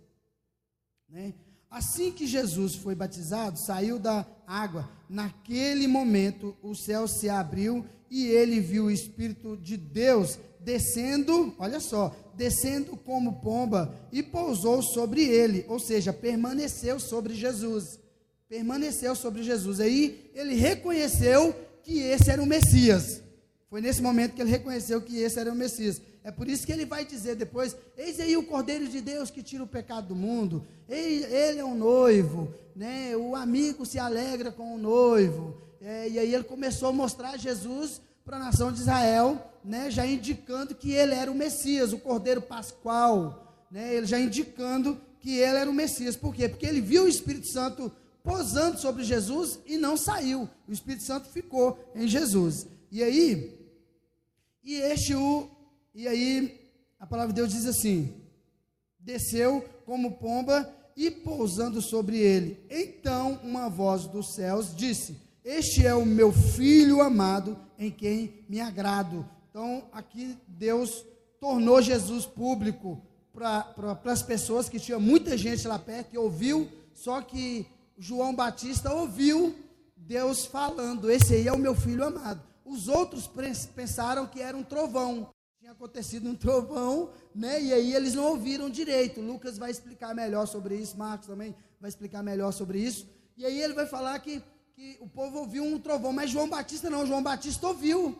[1.09, 1.33] Né?
[1.69, 4.89] Assim que Jesus foi batizado, saiu da água.
[5.09, 11.79] Naquele momento, o céu se abriu e ele viu o Espírito de Deus descendo, olha
[11.79, 17.99] só, descendo como pomba e pousou sobre ele, ou seja, permaneceu sobre Jesus.
[18.49, 19.79] Permaneceu sobre Jesus.
[19.79, 23.21] Aí ele reconheceu que esse era o Messias.
[23.69, 26.01] Foi nesse momento que ele reconheceu que esse era o Messias.
[26.25, 29.43] É por isso que ele vai dizer depois: Eis aí o Cordeiro de Deus que
[29.43, 30.65] tira o pecado do mundo.
[30.89, 33.15] Ele é um noivo, né?
[33.15, 35.55] O amigo se alegra com o noivo.
[35.79, 40.03] É, e aí ele começou a mostrar Jesus para a nação de Israel, né, já
[40.03, 45.57] indicando que ele era o Messias, o Cordeiro Pascual, né, ele já indicando que ele
[45.59, 46.15] era o Messias.
[46.15, 46.49] Por quê?
[46.49, 47.91] Porque ele viu o Espírito Santo
[48.23, 50.49] posando sobre Jesus e não saiu.
[50.67, 52.65] O Espírito Santo ficou em Jesus.
[52.91, 53.55] E aí,
[54.63, 55.47] e este o,
[55.95, 56.59] e aí
[56.99, 58.13] a palavra de Deus diz assim:
[58.99, 62.59] desceu como pomba e pousando sobre ele.
[62.69, 68.59] Então uma voz dos céus disse: Este é o meu filho amado, em quem me
[68.59, 69.25] agrado.
[69.49, 71.05] Então aqui Deus
[71.39, 76.69] tornou Jesus público para pra, as pessoas que tinha muita gente lá perto e ouviu,
[76.93, 77.65] só que
[77.97, 79.55] João Batista ouviu
[79.95, 82.41] Deus falando: Esse aí é o meu filho amado.
[82.65, 83.29] Os outros
[83.75, 85.29] pensaram que era um trovão.
[85.65, 87.59] Tinha acontecido um trovão, né?
[87.59, 89.19] E aí eles não ouviram direito.
[89.19, 93.09] Lucas vai explicar melhor sobre isso, Marcos também vai explicar melhor sobre isso.
[93.35, 94.43] E aí ele vai falar que,
[94.75, 97.03] que o povo ouviu um trovão, mas João Batista não.
[97.03, 98.15] João Batista ouviu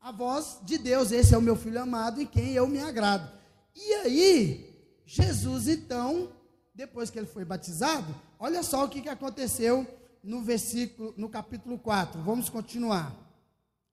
[0.00, 1.10] a voz de Deus.
[1.10, 3.28] Esse é o meu filho amado em quem eu me agrado.
[3.74, 6.30] E aí, Jesus, então,
[6.72, 9.84] depois que ele foi batizado, olha só o que, que aconteceu
[10.22, 12.22] no versículo, no capítulo 4.
[12.22, 13.23] Vamos continuar.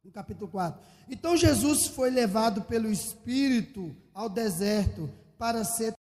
[0.04, 0.82] No capítulo 4.
[1.10, 5.94] Então Jesus foi levado pelo Espírito ao deserto para ser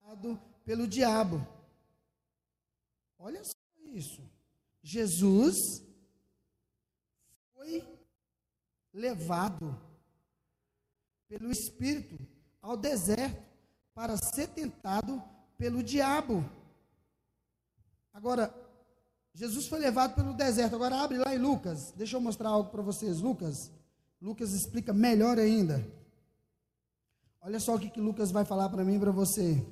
[0.00, 1.46] tentado pelo diabo.
[3.18, 3.52] Olha só
[3.92, 4.22] isso.
[4.82, 5.84] Jesus
[7.54, 7.86] foi
[8.92, 9.78] levado
[11.28, 12.18] pelo Espírito
[12.60, 13.42] ao deserto
[13.94, 15.22] para ser tentado
[15.56, 16.44] pelo diabo.
[18.12, 18.52] Agora,
[19.34, 20.74] Jesus foi levado pelo deserto.
[20.74, 21.92] Agora abre lá em Lucas.
[21.92, 23.20] Deixa eu mostrar algo para vocês.
[23.20, 23.70] Lucas.
[24.20, 25.86] Lucas explica melhor ainda.
[27.40, 29.66] Olha só o que, que Lucas vai falar para mim e para você.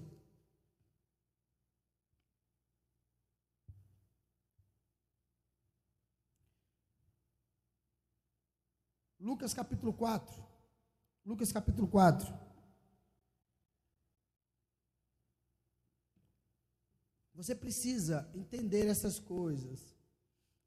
[9.20, 10.42] Lucas capítulo 4.
[11.26, 12.47] Lucas capítulo 4.
[17.38, 19.78] Você precisa entender essas coisas.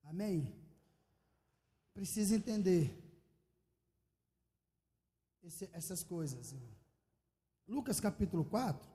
[0.05, 0.55] Amém?
[1.93, 2.97] Precisa entender
[5.43, 6.55] esse, essas coisas.
[7.67, 8.89] Lucas capítulo 4.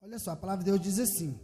[0.00, 1.38] Olha só, a palavra de Deus diz assim: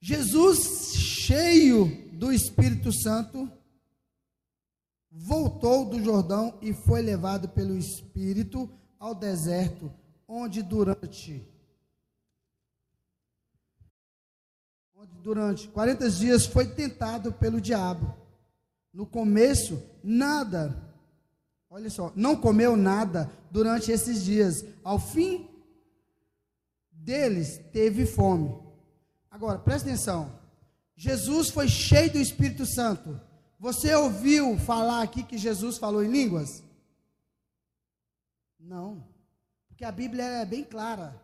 [0.00, 3.48] Jesus, cheio do Espírito Santo,
[5.08, 9.94] voltou do Jordão e foi levado pelo Espírito ao deserto,
[10.26, 11.48] onde durante
[15.00, 18.14] onde durante 40 dias foi tentado pelo diabo.
[18.92, 20.76] No começo, nada,
[21.70, 24.62] olha só, não comeu nada durante esses dias.
[24.84, 25.48] Ao fim
[26.92, 28.54] deles, teve fome.
[29.30, 30.38] Agora, presta atenção.
[30.94, 33.18] Jesus foi cheio do Espírito Santo.
[33.58, 36.62] Você ouviu falar aqui que Jesus falou em línguas?
[38.58, 39.02] Não.
[39.66, 41.18] Porque a Bíblia é bem clara.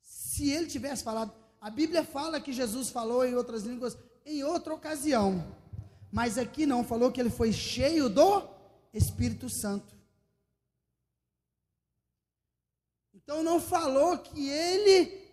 [0.00, 4.74] Se ele tivesse falado, a Bíblia fala que Jesus falou em outras línguas em outra
[4.74, 5.56] ocasião,
[6.12, 8.42] mas aqui não, falou que ele foi cheio do
[8.92, 9.96] Espírito Santo.
[13.14, 15.26] Então não falou que ele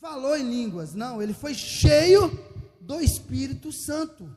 [0.00, 2.30] falou em línguas, não, ele foi cheio
[2.80, 4.34] do Espírito Santo.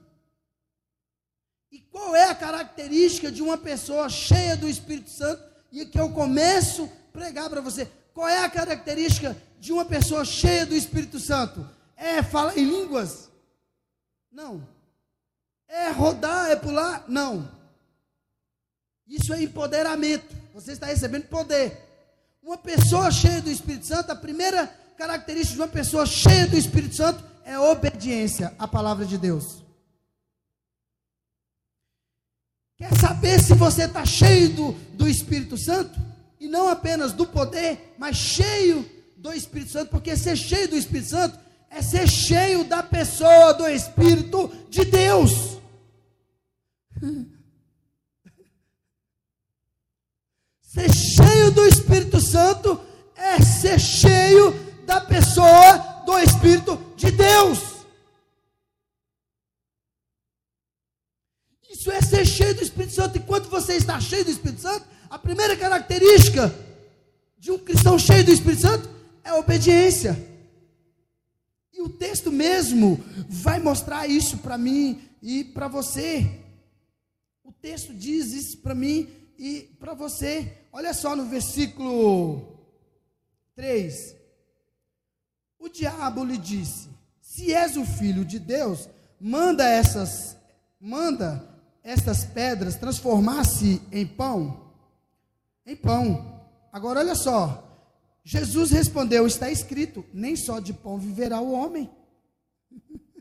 [1.71, 5.41] E qual é a característica de uma pessoa cheia do Espírito Santo?
[5.71, 7.89] E que eu começo a pregar para você.
[8.13, 11.67] Qual é a característica de uma pessoa cheia do Espírito Santo?
[11.95, 13.29] É falar em línguas?
[14.31, 14.67] Não.
[15.67, 17.05] É rodar, é pular?
[17.07, 17.49] Não.
[19.07, 20.35] Isso é empoderamento.
[20.53, 21.77] Você está recebendo poder.
[22.41, 26.95] Uma pessoa cheia do Espírito Santo, a primeira característica de uma pessoa cheia do Espírito
[26.95, 29.63] Santo é obediência à palavra de Deus.
[32.77, 36.10] Quer saber se você está cheio do, do Espírito Santo?
[36.41, 38.83] E não apenas do poder, mas cheio
[39.15, 43.67] do Espírito Santo, porque ser cheio do Espírito Santo é ser cheio da pessoa do
[43.67, 45.59] Espírito de Deus.
[50.63, 52.81] ser cheio do Espírito Santo
[53.15, 54.51] é ser cheio
[54.83, 57.70] da pessoa do Espírito de Deus.
[62.21, 63.17] Ser cheio do Espírito Santo.
[63.17, 66.53] Enquanto você está cheio do Espírito Santo, a primeira característica
[67.37, 68.89] de um cristão cheio do Espírito Santo
[69.23, 70.17] é obediência.
[71.73, 76.39] E o texto mesmo vai mostrar isso para mim e para você.
[77.43, 80.57] O texto diz isso para mim e para você.
[80.71, 82.59] Olha só no versículo
[83.55, 84.15] 3.
[85.57, 86.89] O diabo lhe disse:
[87.21, 88.87] Se és o filho de Deus,
[89.19, 90.37] manda essas
[90.81, 91.47] manda
[91.83, 94.71] estas pedras transformar-se em pão.
[95.65, 96.41] Em pão.
[96.71, 97.67] Agora olha só.
[98.23, 101.89] Jesus respondeu: Está escrito: nem só de pão viverá o homem.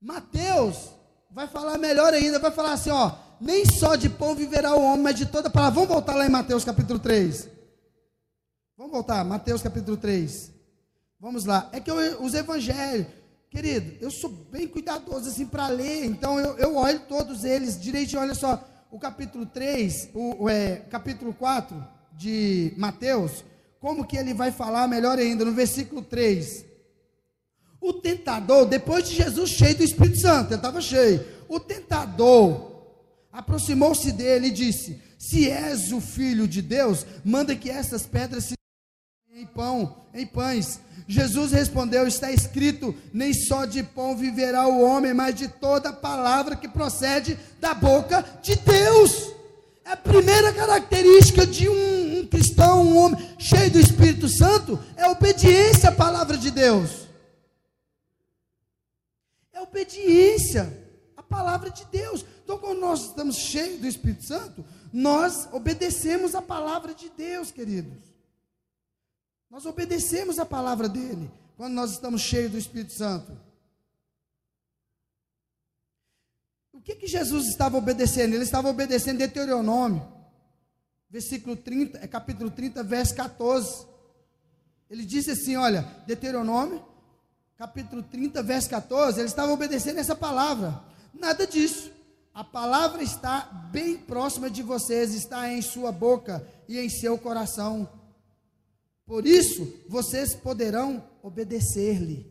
[0.00, 0.90] Mateus
[1.30, 5.02] vai falar melhor ainda, vai falar assim, ó, nem só de pão viverá o homem,
[5.02, 5.74] mas de toda palavra.
[5.74, 7.48] Vamos voltar lá em Mateus capítulo 3.
[8.76, 10.52] Vamos voltar, Mateus capítulo 3.
[11.18, 11.68] Vamos lá.
[11.72, 13.06] É que eu, os evangelhos,
[13.52, 18.22] querido, eu sou bem cuidadoso assim para ler, então eu, eu olho todos eles direitinho.
[18.22, 21.76] Olha só, o capítulo 3, o, o é, capítulo 4
[22.16, 23.44] de Mateus,
[23.78, 26.64] como que ele vai falar melhor ainda, no versículo 3.
[27.78, 31.22] O tentador, depois de Jesus cheio do Espírito Santo, ele estava cheio.
[31.46, 32.86] O tentador
[33.30, 38.54] aproximou-se dele e disse: Se és o filho de Deus, manda que essas pedras se
[39.34, 40.80] em pão, em pães.
[41.08, 46.56] Jesus respondeu: Está escrito: Nem só de pão viverá o homem, mas de toda palavra
[46.56, 49.32] que procede da boca de Deus.
[49.84, 55.08] É a primeira característica de um, um cristão, um homem cheio do Espírito Santo, é
[55.08, 57.02] obediência à palavra de Deus
[59.72, 60.78] obediência
[61.16, 62.24] à palavra de Deus.
[62.44, 68.11] Então, quando nós estamos cheios do Espírito Santo, nós obedecemos a palavra de Deus, queridos.
[69.52, 73.38] Nós obedecemos a palavra dele quando nós estamos cheios do Espírito Santo.
[76.72, 78.32] O que, que Jesus estava obedecendo?
[78.32, 80.10] Ele estava obedecendo Deuteronômio,
[81.10, 83.86] versículo 30, é capítulo 30, verso 14.
[84.88, 86.82] Ele disse assim: olha, Deuteronômio
[87.58, 90.82] capítulo 30, verso 14, eles estavam obedecendo essa palavra.
[91.12, 91.92] Nada disso.
[92.32, 98.00] A palavra está bem próxima de vocês, está em sua boca e em seu coração.
[99.04, 102.30] Por isso, vocês poderão obedecer-lhe.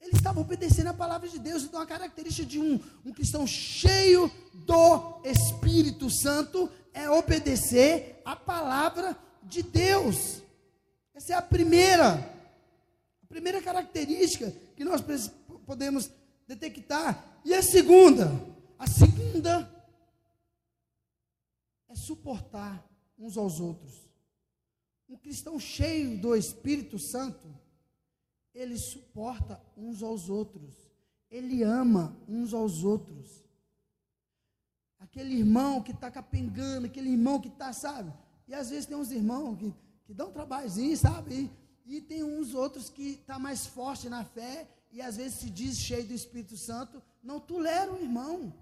[0.00, 1.62] Ele estava obedecendo a palavra de Deus.
[1.62, 9.16] Então, a característica de um, um cristão cheio do Espírito Santo é obedecer a palavra
[9.42, 10.42] de Deus.
[11.14, 12.34] Essa é a primeira
[13.34, 15.02] Primeira característica que nós
[15.66, 16.08] podemos
[16.46, 17.40] detectar.
[17.44, 18.30] E a segunda?
[18.78, 19.68] A segunda
[21.88, 24.03] é suportar uns aos outros.
[25.08, 27.46] Um cristão cheio do Espírito Santo,
[28.54, 30.74] ele suporta uns aos outros.
[31.30, 33.44] Ele ama uns aos outros.
[34.98, 38.12] Aquele irmão que está capengando, aquele irmão que está, sabe?
[38.46, 41.50] E às vezes tem uns irmãos que, que dão um trabalhozinho, sabe?
[41.86, 45.50] E, e tem uns outros que está mais forte na fé e às vezes se
[45.50, 48.54] diz cheio do Espírito Santo, não tolera o irmão.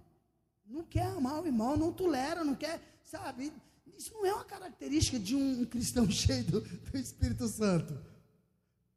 [0.64, 3.52] Não quer amar o irmão, não tolera, não quer, sabe?
[4.03, 7.97] Isso não é uma característica de um cristão cheio do, do Espírito Santo.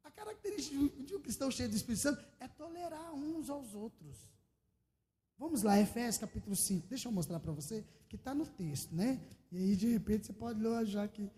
[0.02, 4.16] A característica de um, cristão cheio do Espírito Santo é tolerar uns aos outros.
[5.38, 6.88] Vamos lá, Efésios capítulo 5.
[6.88, 9.20] Deixa eu mostrar para você que está no texto, né?
[9.52, 11.30] E aí, de repente, você pode ler já que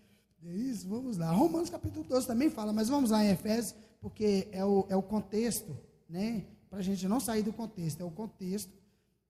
[0.43, 1.31] é isso, vamos lá.
[1.31, 5.03] Romanos capítulo 12 também fala, mas vamos lá em Efésios, porque é o, é o
[5.03, 5.77] contexto,
[6.09, 6.43] né?
[6.71, 8.73] Para a gente não sair do contexto, é o contexto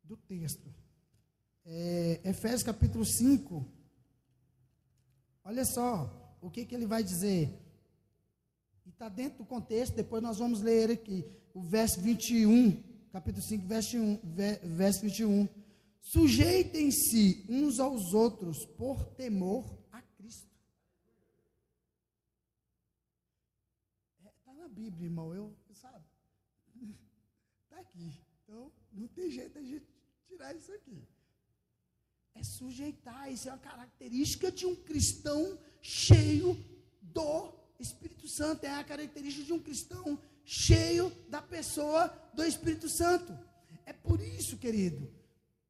[0.02, 0.74] do texto.
[1.66, 3.79] É, Efésios capítulo 5.
[5.50, 7.50] Olha só o que, que ele vai dizer.
[8.86, 13.66] E está dentro do contexto, depois nós vamos ler aqui, o verso 21, capítulo 5,
[13.66, 14.20] verso, 1,
[14.76, 15.50] verso 21.
[16.02, 19.80] Sujeitem-se uns aos outros por temor
[24.80, 25.34] Bíblia, irmão.
[25.36, 26.06] Eu, sabe?
[27.64, 28.14] Está aqui.
[28.44, 29.86] Então, não tem jeito a gente
[30.26, 31.06] tirar isso aqui.
[32.40, 36.58] É sujeitar, isso é uma característica de um cristão cheio
[37.02, 38.64] do Espírito Santo.
[38.64, 43.38] É a característica de um cristão cheio da pessoa do Espírito Santo.
[43.86, 45.12] É por isso, querido,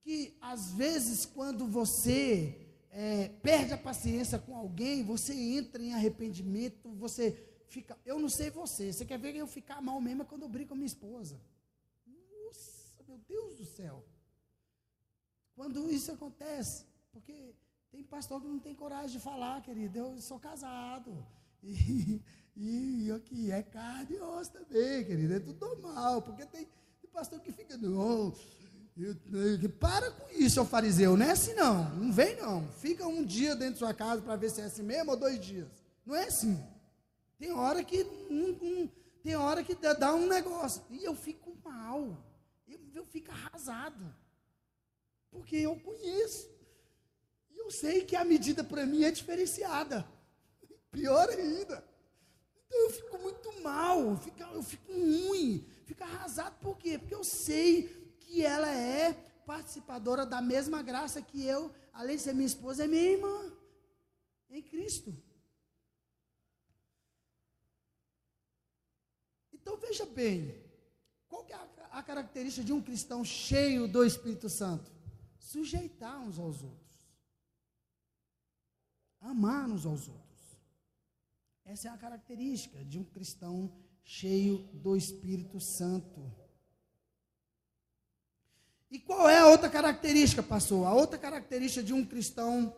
[0.03, 2.55] que às vezes quando você
[2.91, 7.31] é, perde a paciência com alguém, você entra em arrependimento, você
[7.67, 7.97] fica.
[8.05, 8.93] Eu não sei você.
[8.93, 11.41] Você quer ver eu ficar mal mesmo é quando eu brigo com minha esposa.
[12.05, 14.05] Nossa, meu Deus do céu.
[15.59, 17.53] Quando isso acontece, porque
[17.91, 19.99] tem pastor que não tem coragem de falar, querido.
[19.99, 21.11] Eu sou casado.
[22.61, 25.33] E, e aqui é carne e osso também, querido.
[25.33, 26.21] É tudo normal.
[26.21, 26.67] Porque tem,
[27.01, 27.77] tem pastor que fica.
[27.77, 28.33] Não,
[29.79, 31.15] para com isso, seu fariseu.
[31.15, 31.89] Não é assim, não.
[31.95, 32.67] Não vem, não.
[32.67, 35.39] Fica um dia dentro de sua casa para ver se é assim mesmo ou dois
[35.39, 35.69] dias.
[36.05, 36.61] Não é assim.
[37.37, 38.03] Tem hora que
[39.23, 40.83] tem hora que dá um negócio.
[40.89, 42.21] E eu fico mal.
[42.67, 44.13] Eu, eu fico arrasado.
[45.31, 46.49] Porque eu conheço.
[47.49, 50.07] E eu sei que a medida para mim é diferenciada.
[50.91, 51.83] Pior ainda.
[52.65, 56.55] Então eu fico muito mal, eu fico, eu fico ruim, fico arrasado.
[56.59, 56.97] Por quê?
[56.99, 57.87] Porque eu sei
[58.19, 59.13] que ela é
[59.45, 63.51] participadora da mesma graça que eu, além de ser minha esposa, é minha irmã
[64.49, 65.15] em Cristo.
[69.51, 70.55] Então veja bem,
[71.27, 71.55] qual é
[71.91, 74.98] a característica de um cristão cheio do Espírito Santo?
[75.49, 76.99] Sujeitar uns aos outros.
[79.19, 80.59] Amar uns aos outros.
[81.65, 86.31] Essa é a característica de um cristão cheio do Espírito Santo.
[88.91, 90.85] E qual é a outra característica, pastor?
[90.85, 92.71] A outra característica de um cristão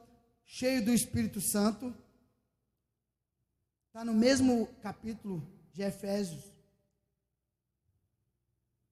[0.45, 1.93] cheio do Espírito Santo
[3.87, 6.49] está no mesmo capítulo de Efésios.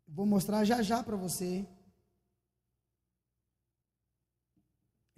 [0.05, 1.65] Vou mostrar já já para você.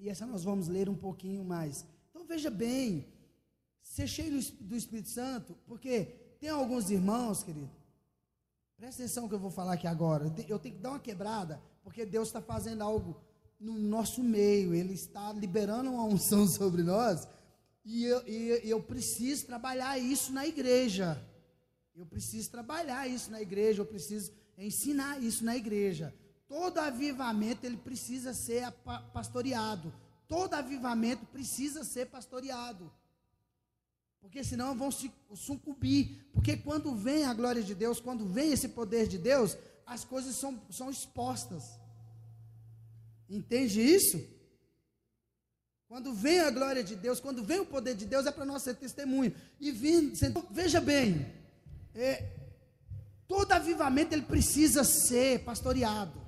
[0.02, 1.86] E essa nós vamos ler um pouquinho mais.
[2.10, 3.08] Então veja bem,
[3.84, 6.06] ser cheio do Espírito Santo, porque
[6.40, 7.70] tem alguns irmãos, querido,
[8.76, 10.26] presta atenção que eu vou falar aqui agora.
[10.48, 13.16] Eu tenho que dar uma quebrada, porque Deus está fazendo algo
[13.60, 17.28] no nosso meio, Ele está liberando uma unção sobre nós,
[17.86, 21.24] e eu, e eu preciso trabalhar isso na igreja.
[21.96, 26.12] Eu preciso trabalhar isso na igreja, eu preciso ensinar isso na igreja.
[26.52, 28.70] Todo avivamento ele precisa ser
[29.14, 29.94] pastoreado.
[30.28, 32.92] Todo avivamento precisa ser pastoreado.
[34.20, 36.26] Porque senão vão se sucumbir.
[36.34, 40.36] Porque quando vem a glória de Deus, quando vem esse poder de Deus, as coisas
[40.36, 41.64] são, são expostas.
[43.30, 44.22] Entende isso?
[45.88, 48.62] Quando vem a glória de Deus, quando vem o poder de Deus, é para nós
[48.62, 49.34] ser testemunho.
[49.58, 51.34] E veja bem,
[51.96, 52.30] é,
[53.26, 56.21] todo avivamento ele precisa ser pastoreado.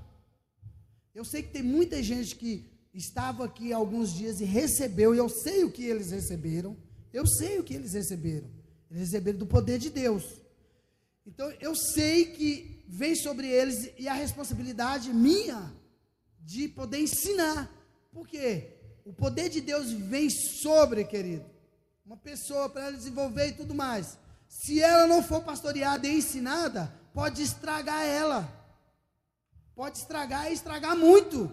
[1.13, 5.29] Eu sei que tem muita gente que estava aqui alguns dias e recebeu, e eu
[5.29, 6.75] sei o que eles receberam.
[7.11, 8.49] Eu sei o que eles receberam.
[8.89, 10.23] Eles receberam do poder de Deus.
[11.25, 15.73] Então eu sei que vem sobre eles e a responsabilidade minha
[16.39, 17.71] de poder ensinar.
[18.11, 18.77] Por quê?
[19.05, 21.45] O poder de Deus vem sobre, querido,
[22.05, 24.17] uma pessoa para ela desenvolver e tudo mais.
[24.47, 28.62] Se ela não for pastoreada e ensinada, pode estragar ela.
[29.75, 31.51] Pode estragar e estragar muito.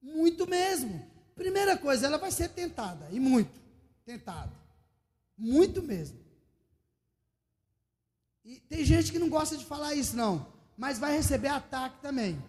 [0.00, 1.06] Muito mesmo.
[1.34, 3.60] Primeira coisa, ela vai ser tentada, e muito
[4.04, 4.52] tentada.
[5.36, 6.18] Muito mesmo.
[8.44, 10.52] E tem gente que não gosta de falar isso, não.
[10.76, 12.42] Mas vai receber ataque também.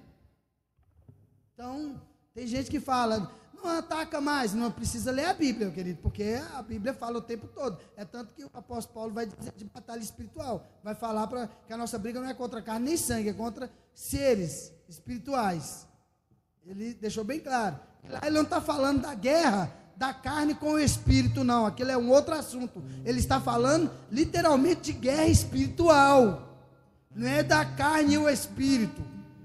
[1.54, 2.02] Então,
[2.34, 3.32] tem gente que fala,
[3.64, 7.48] não ataca mais, não precisa ler a Bíblia, querido, porque a Bíblia fala o tempo
[7.48, 7.80] todo.
[7.96, 10.66] É tanto que o apóstolo Paulo vai dizer de batalha espiritual.
[10.84, 13.70] Vai falar para que a nossa briga não é contra carne nem sangue, é contra
[13.94, 15.88] seres espirituais.
[16.66, 17.80] Ele deixou bem claro.
[18.10, 21.66] Lá ele não está falando da guerra da carne com o espírito, não.
[21.66, 22.82] Aquilo é um outro assunto.
[23.04, 26.58] Ele está falando literalmente de guerra espiritual.
[27.14, 29.02] Não é da carne e o espírito.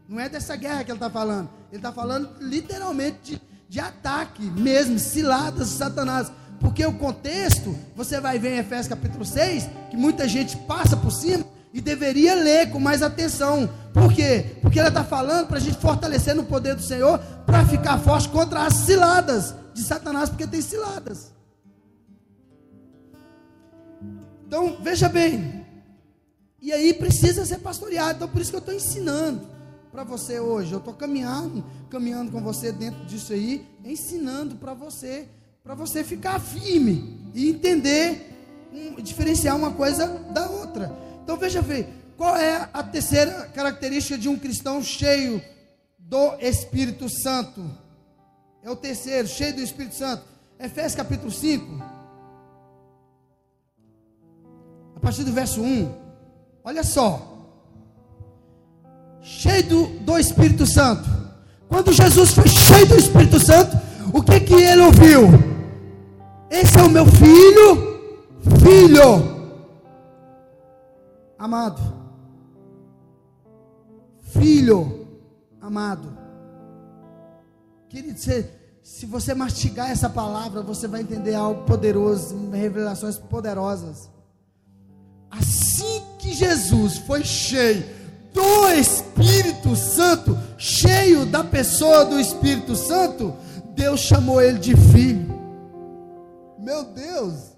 [0.08, 1.50] Não é dessa guerra que ele está falando.
[1.70, 6.30] Ele está falando literalmente de, de ataque mesmo, ciladas de Satanás.
[6.60, 11.10] Porque o contexto, você vai ver em Efésios capítulo 6, que muita gente passa por
[11.10, 13.68] cima e deveria ler com mais atenção.
[13.92, 14.56] Por quê?
[14.62, 18.28] Porque ela está falando para a gente fortalecer no poder do Senhor, para ficar forte
[18.28, 21.32] contra as ciladas de Satanás, porque tem ciladas.
[24.46, 25.66] Então, veja bem.
[26.62, 28.14] E aí precisa ser pastoreado.
[28.16, 29.53] Então, por isso que eu estou ensinando
[29.94, 30.72] para você hoje.
[30.72, 35.28] Eu estou caminhando, caminhando com você dentro disso aí, ensinando para você,
[35.62, 38.28] para você ficar firme e entender,
[38.72, 40.92] um, diferenciar uma coisa da outra.
[41.22, 41.86] Então veja bem,
[42.16, 45.40] qual é a terceira característica de um cristão cheio
[45.96, 47.64] do Espírito Santo?
[48.64, 50.24] É o terceiro, cheio do Espírito Santo.
[50.58, 51.84] Efésios capítulo 5.
[54.96, 56.02] A partir do verso 1.
[56.64, 57.33] Olha só
[59.24, 61.08] cheio do, do Espírito Santo.
[61.66, 63.76] Quando Jesus foi cheio do Espírito Santo,
[64.12, 65.28] o que que ele ouviu?
[66.50, 68.00] Esse é o meu filho,
[68.60, 69.34] filho
[71.38, 71.82] amado.
[74.20, 75.06] Filho
[75.60, 76.16] amado.
[77.88, 78.46] Querido, se,
[78.82, 84.10] se você mastigar essa palavra, você vai entender algo poderoso, revelações poderosas.
[85.30, 88.03] Assim que Jesus foi cheio
[88.34, 93.32] do Espírito Santo, cheio da pessoa do Espírito Santo,
[93.76, 95.32] Deus chamou ele de filho.
[96.58, 97.54] Meu Deus!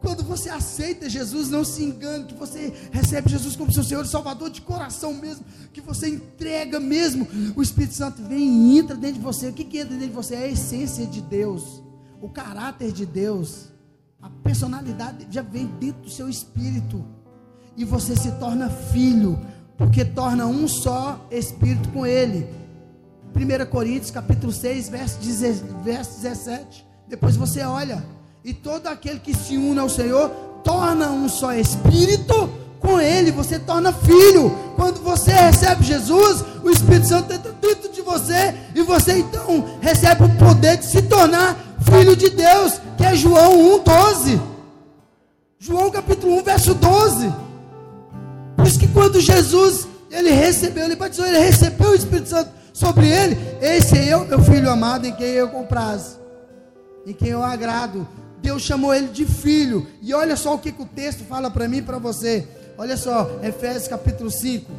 [0.00, 4.08] Quando você aceita Jesus, não se engane, que você recebe Jesus como seu Senhor e
[4.08, 9.16] Salvador de coração mesmo, que você entrega mesmo, o Espírito Santo vem e entra dentro
[9.16, 9.48] de você.
[9.48, 10.34] O que, que entra dentro de você?
[10.34, 11.82] É a essência de Deus,
[12.22, 13.68] o caráter de Deus.
[14.22, 17.15] A personalidade já vem dentro do seu espírito.
[17.76, 19.38] E você se torna filho,
[19.76, 22.48] porque torna um só espírito com ele.
[23.34, 26.86] 1 Coríntios capítulo 6, verso 17.
[27.06, 28.04] Depois você olha.
[28.44, 30.30] E todo aquele que se une ao Senhor
[30.64, 32.48] torna um só espírito
[32.80, 34.50] com ele, você torna filho.
[34.76, 40.24] Quando você recebe Jesus, o Espírito Santo entra dentro de você e você então recebe
[40.24, 44.40] o poder de se tornar filho de Deus, que é João 1:12.
[45.58, 47.45] João capítulo 1, verso 12.
[48.56, 53.08] Por isso que quando Jesus ele recebeu, ele batizou, ele recebeu o Espírito Santo sobre
[53.08, 56.18] ele, esse é eu, meu filho amado, em quem eu comprazo,
[57.06, 58.06] em quem eu agrado.
[58.40, 59.86] Deus chamou ele de filho.
[60.02, 62.46] E olha só o que, que o texto fala para mim e para você.
[62.78, 64.70] Olha só, Efésios capítulo 5.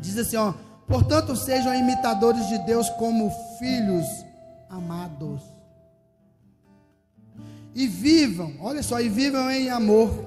[0.00, 0.52] Diz assim, ó:
[0.86, 4.06] "Portanto, sejam imitadores de Deus como filhos
[4.70, 5.42] amados.
[7.74, 10.26] E vivam, olha só, e vivam em amor,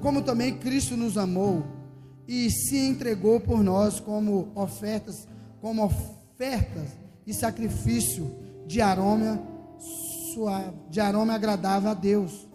[0.00, 1.64] como também Cristo nos amou
[2.26, 5.26] e se entregou por nós como ofertas,
[5.60, 6.90] como ofertas
[7.26, 8.30] e sacrifício
[8.66, 9.42] de aroma
[10.32, 12.48] suave, de aroma agradável a Deus.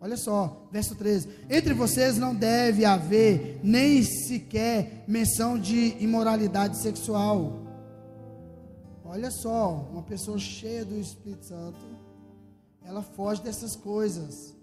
[0.00, 7.62] Olha só, verso 13: Entre vocês não deve haver nem sequer menção de imoralidade sexual.
[9.04, 11.78] Olha só, uma pessoa cheia do Espírito Santo,
[12.84, 14.56] ela foge dessas coisas.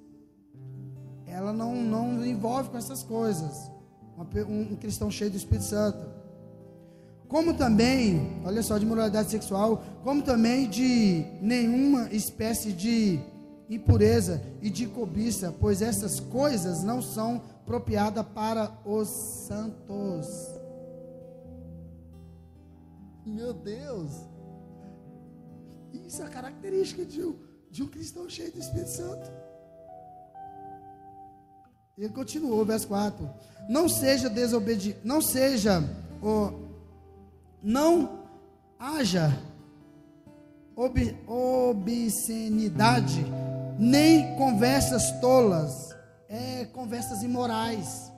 [1.30, 3.71] Ela não, não envolve com essas coisas.
[4.47, 6.05] Um, um cristão cheio do Espírito Santo.
[7.27, 13.19] Como também, olha só, de imoralidade sexual, como também de nenhuma espécie de
[13.69, 20.27] impureza e de cobiça, pois essas coisas não são apropriadas para os santos.
[23.23, 24.11] Meu Deus!
[25.93, 27.36] Isso é característica de um,
[27.69, 29.32] de um cristão cheio do Espírito Santo.
[32.00, 33.30] Ele continuou, verso 4.
[33.68, 35.84] Não seja desobediente, não seja,
[36.24, 36.54] oh,
[37.62, 38.24] não
[38.80, 39.38] haja
[40.80, 43.26] ob, obscenidade
[43.78, 45.93] nem conversas tolas,
[46.30, 48.10] é conversas imorais.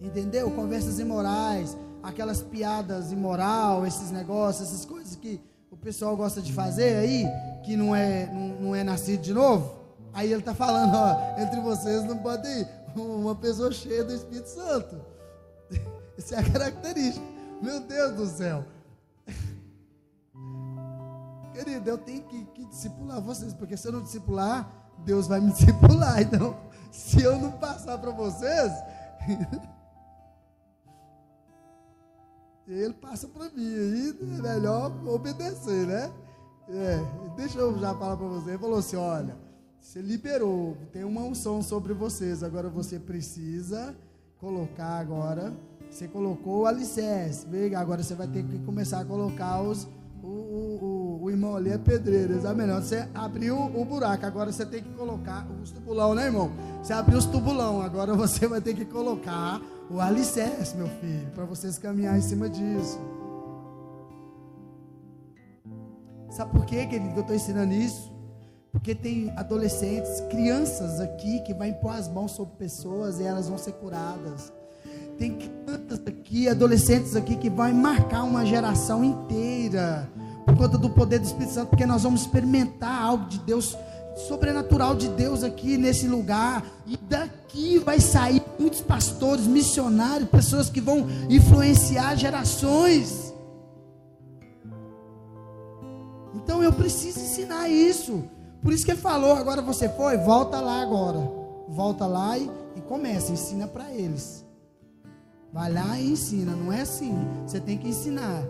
[0.00, 0.50] Entendeu?
[0.50, 5.40] Conversas imorais, aquelas piadas imoral, esses negócios, essas coisas que
[5.70, 7.24] o pessoal gosta de fazer aí,
[7.64, 9.83] que não é, não, não é nascido de novo.
[10.14, 14.48] Aí ele está falando, ó, entre vocês não pode ir uma pessoa cheia do Espírito
[14.48, 15.00] Santo.
[16.16, 17.26] Isso é a característica.
[17.60, 18.64] Meu Deus do céu.
[21.52, 25.50] Querido, eu tenho que, que discipular vocês, porque se eu não discipular, Deus vai me
[25.52, 26.22] discipular.
[26.22, 26.56] Então,
[26.92, 28.72] se eu não passar para vocês,
[32.68, 33.52] ele passa para mim.
[33.56, 36.12] Aí é melhor obedecer, né?
[36.68, 36.98] É,
[37.36, 38.50] deixa eu já falar para você.
[38.50, 39.36] Ele falou assim: olha,
[39.84, 42.42] você liberou, tem uma unção sobre vocês.
[42.42, 43.94] Agora você precisa
[44.38, 45.52] colocar agora.
[45.90, 47.46] Você colocou o alicerce.
[47.76, 49.86] Agora você vai ter que começar a colocar os
[50.22, 52.44] o, o, o, irmão ali é pedreiro.
[52.46, 54.24] É melhor você abriu o buraco.
[54.24, 56.50] Agora você tem que colocar os tubulão, né, irmão?
[56.82, 57.82] Você abriu os tubulão.
[57.82, 59.60] Agora você vai ter que colocar
[59.90, 62.98] o alicerce, meu filho, para vocês caminhar em cima disso.
[66.30, 68.13] Sabe por quê, querido, que eu estou ensinando isso?
[68.74, 73.56] Porque tem adolescentes, crianças aqui que vai impor as mãos sobre pessoas e elas vão
[73.56, 74.52] ser curadas.
[75.16, 80.10] Tem crianças aqui, adolescentes aqui que vai marcar uma geração inteira
[80.44, 83.78] por conta do poder do Espírito Santo, porque nós vamos experimentar algo de Deus
[84.26, 86.66] sobrenatural de Deus aqui nesse lugar.
[86.84, 93.32] E daqui vai sair muitos pastores, missionários, pessoas que vão influenciar gerações.
[96.34, 98.24] Então eu preciso ensinar isso.
[98.64, 101.20] Por isso que ele falou, agora você foi, volta lá agora.
[101.68, 104.42] Volta lá e, e começa, ensina para eles.
[105.52, 106.56] Vai lá e ensina.
[106.56, 107.14] Não é assim.
[107.46, 108.42] Você tem que ensinar.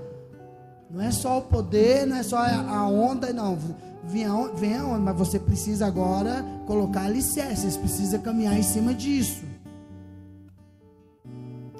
[0.89, 3.59] Não é só o poder, não é só a onda, não.
[4.05, 7.69] Vem a, vem a onda, mas você precisa agora colocar alicerce.
[7.69, 9.43] Você precisa caminhar em cima disso.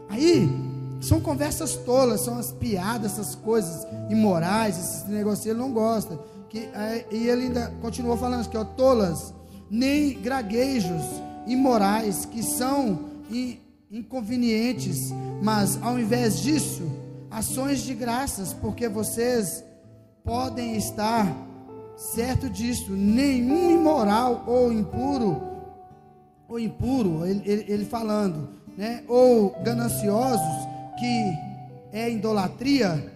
[0.09, 0.51] Aí,
[1.01, 6.19] são conversas tolas, são as piadas, essas coisas imorais, esses negócios ele não gosta.
[6.55, 9.35] Que, é, e ele ainda continuou falando que ó, tolas,
[9.69, 11.03] nem graguejos
[11.49, 13.07] imorais, que são
[13.91, 16.85] inconvenientes, mas ao invés disso,
[17.29, 19.65] ações de graças, porque vocês
[20.23, 21.27] podem estar
[21.97, 25.43] certo disso, nenhum imoral ou impuro,
[26.49, 28.49] ou impuro, ele, ele, ele falando,
[28.79, 30.69] né, ou gananciosos,
[31.01, 31.33] que
[31.93, 33.13] é idolatria,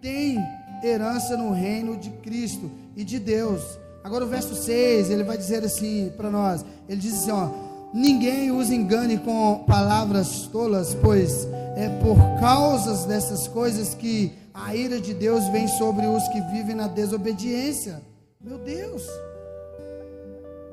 [0.00, 0.36] tem
[0.82, 3.62] herança no reino de Cristo e de Deus.
[4.04, 6.64] Agora o verso 6, ele vai dizer assim para nós.
[6.88, 7.48] Ele diz assim, ó:
[7.92, 11.46] Ninguém os engane com palavras tolas, pois
[11.76, 16.74] é por causas dessas coisas que a ira de Deus vem sobre os que vivem
[16.74, 18.02] na desobediência.
[18.40, 19.02] Meu Deus.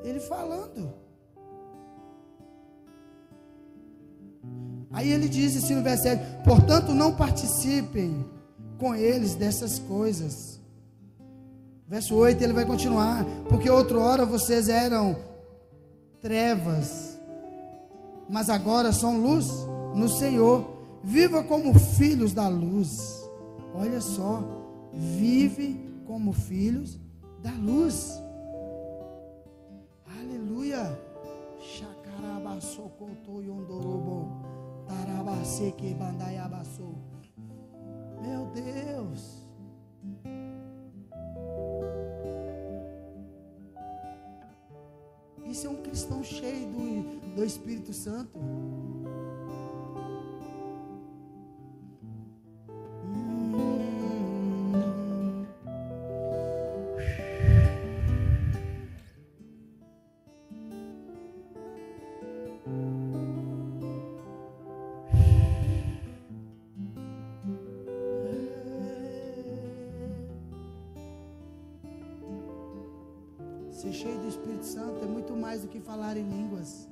[0.04, 0.92] Ele falando.
[4.90, 8.24] Aí ele diz assim no verso 7: Portanto, não participem
[8.78, 10.57] com eles dessas coisas.
[11.88, 15.16] Verso 8 ele vai continuar: Porque outrora vocês eram
[16.20, 17.18] trevas,
[18.28, 19.48] mas agora são luz
[19.94, 20.76] no Senhor.
[21.02, 23.26] Viva como filhos da luz.
[23.74, 24.42] Olha só,
[24.92, 27.00] vive como filhos
[27.42, 28.20] da luz.
[30.20, 31.00] Aleluia.
[38.20, 39.37] Meu Deus.
[45.48, 48.38] Isso é um cristão cheio do, do Espírito Santo.
[73.78, 76.88] Ser cheio do Espírito Santo é muito mais do que falar em línguas.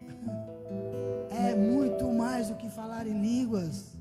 [1.30, 3.93] É muito mais do que falar em línguas.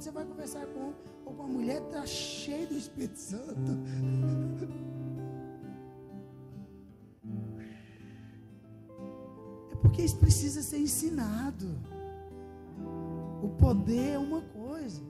[0.00, 0.94] Quando você vai conversar com
[1.26, 3.70] ou com a mulher, está cheio do Espírito Santo.
[9.70, 11.78] É porque isso precisa ser ensinado.
[13.42, 15.02] O poder é uma coisa.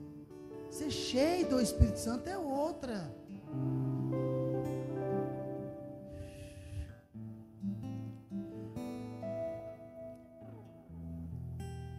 [0.69, 3.15] Ser cheio do Espírito Santo é outra.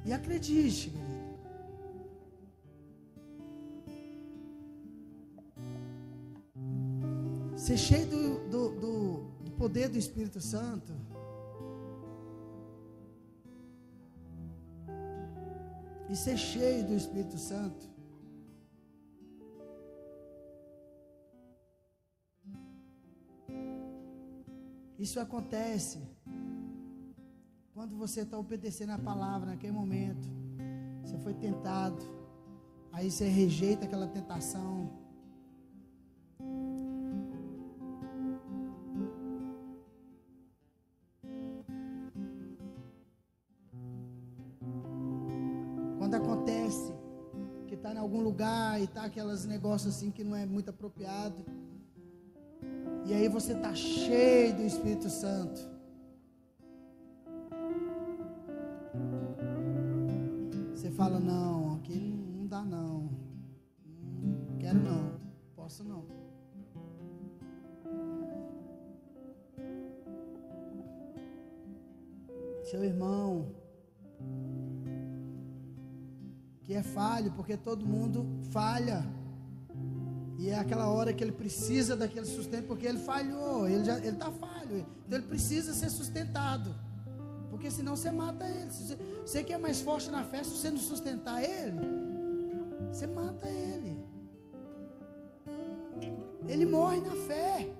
[0.04, 0.92] E acredite,
[7.72, 10.92] Ser cheio do, do, do, do poder do Espírito Santo.
[16.10, 17.88] E ser cheio do Espírito Santo.
[24.98, 25.98] Isso acontece
[27.72, 30.28] quando você está obedecendo a palavra naquele momento,
[31.02, 32.04] você foi tentado,
[32.92, 35.01] aí você rejeita aquela tentação.
[46.12, 46.92] Quando acontece
[47.66, 51.42] que está em algum lugar e está aqueles negócios assim que não é muito apropriado,
[53.06, 55.71] e aí você está cheio do Espírito Santo.
[77.22, 79.04] Falho, porque todo mundo falha.
[80.38, 84.08] E é aquela hora que ele precisa daquele sustento, porque ele falhou, ele já ele
[84.08, 86.74] está falho, então ele precisa ser sustentado.
[87.48, 88.70] Porque senão você mata ele.
[88.70, 91.78] Você, você que é mais forte na fé, se você não sustentar ele,
[92.90, 94.02] você mata ele.
[96.48, 97.70] Ele morre na fé.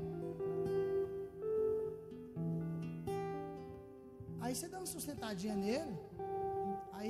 [4.41, 5.99] Aí você dá uma sustentadinha nele.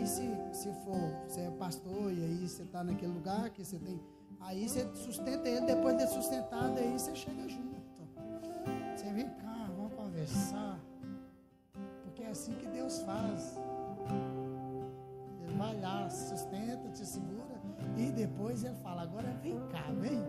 [0.06, 4.00] Se, se for, você é pastor e aí você está naquele lugar que você tem.
[4.40, 7.82] Aí você sustenta ele, depois de sustentado, aí você chega junto.
[8.96, 10.78] Você vem cá, vamos conversar
[12.32, 13.60] assim que Deus faz.
[15.42, 17.60] Ele vai lá, sustenta, te segura
[17.96, 20.22] e depois ele fala: agora vem cá, vem.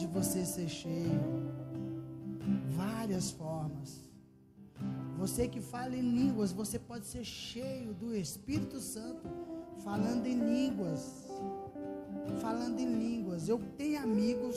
[0.00, 1.20] De você ser cheio.
[2.82, 3.90] Várias formas.
[5.18, 9.28] Você que fala em línguas, você pode ser cheio do Espírito Santo,
[9.84, 11.02] falando em línguas.
[12.40, 13.48] Falando em línguas.
[13.48, 14.56] Eu tenho amigos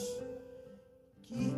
[1.20, 1.54] que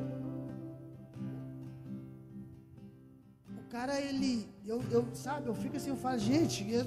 [3.61, 6.87] o cara ele, eu, eu sabe, eu fico assim, eu falo, gente, eu,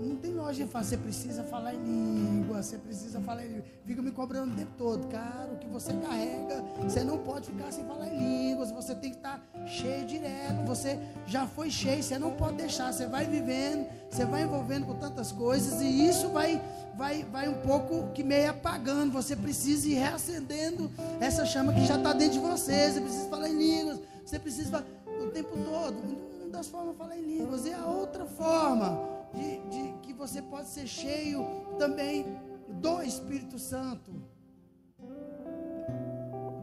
[0.00, 3.64] não tem lógica de falar, você precisa falar em língua, você precisa falar em língua.
[3.84, 5.08] Fica me cobrando o tempo todo.
[5.08, 9.10] Cara, o que você carrega, você não pode ficar sem falar em línguas, você tem
[9.10, 10.64] que estar cheio direto.
[10.66, 12.92] Você já foi cheio, você não pode deixar.
[12.92, 16.62] Você vai vivendo, você vai envolvendo com tantas coisas e isso vai,
[16.96, 19.12] vai, vai um pouco que meio apagando.
[19.12, 20.90] Você precisa ir reacendendo
[21.20, 22.92] essa chama que já está dentro de você.
[22.92, 24.84] Você precisa falar em línguas, você precisa falar
[25.22, 25.96] o tempo todo.
[26.40, 30.40] Uma das formas é falar em línguas e a outra forma de, de que você
[30.42, 31.44] pode ser cheio
[31.78, 32.26] também
[32.68, 34.10] do Espírito Santo.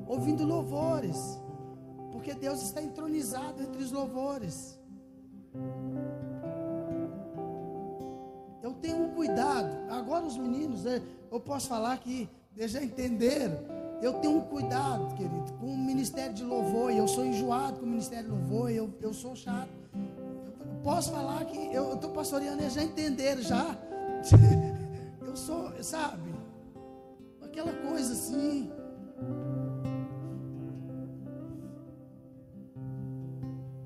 [0.08, 1.40] Ouvindo louvores,
[2.12, 4.80] porque Deus está entronizado entre os louvores.
[8.62, 9.92] Eu tenho um cuidado.
[9.92, 11.02] Agora os meninos, né,
[11.32, 13.58] eu posso falar que eles já entenderam.
[14.02, 16.92] Eu tenho um cuidado, querido, com o ministério de louvor.
[16.92, 18.70] Eu sou enjoado com o ministério de louvor.
[18.70, 19.85] Eu, eu sou chato
[20.86, 23.76] posso falar que eu estou pastoreando e já entenderam já.
[25.20, 26.32] Eu sou, sabe?
[27.42, 28.72] Aquela coisa assim.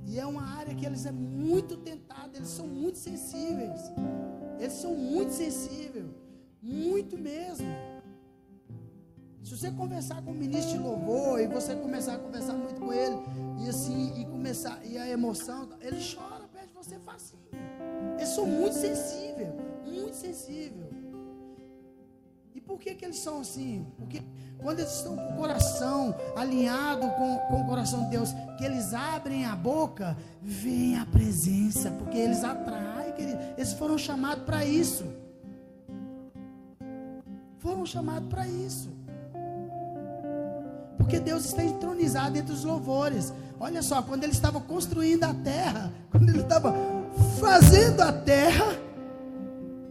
[0.06, 3.82] E é uma área que eles é muito tentados, eles são muito sensíveis.
[4.60, 6.06] Eles são muito sensíveis,
[6.62, 7.68] muito mesmo.
[9.42, 12.92] Se você conversar com o ministro de louvor e você começar a conversar muito com
[12.92, 13.16] ele
[13.64, 16.39] e assim e começar e a emoção, ele chora
[16.90, 17.40] você facinho.
[18.18, 19.50] Eles são muito sensíveis,
[19.86, 20.90] muito sensíveis.
[22.56, 23.86] E por que, que eles são assim?
[23.98, 24.24] Porque
[24.58, 28.94] quando eles estão com o coração alinhado com, com o coração de Deus, que eles
[28.94, 33.40] abrem a boca, vem a presença, porque eles atraem, querido.
[33.56, 35.06] Eles foram chamados para isso.
[37.60, 38.90] Foram chamados para isso.
[41.10, 43.34] Porque Deus está entronizado entre os louvores.
[43.60, 46.72] Olha só, quando ele estava construindo a terra, quando ele estava
[47.40, 48.78] fazendo a terra,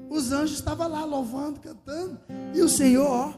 [0.09, 2.21] os anjos estavam lá louvando, cantando,
[2.55, 3.33] e o Senhor, ó,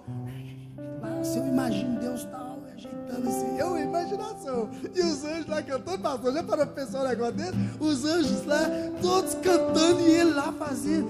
[1.00, 5.98] lá, se eu imagino Deus tal, ajeitando assim, eu imaginação, e os anjos lá cantando,
[6.00, 8.60] pastor, já para pensar o negócio dele, os anjos lá,
[9.00, 11.08] todos cantando, e ele lá fazendo,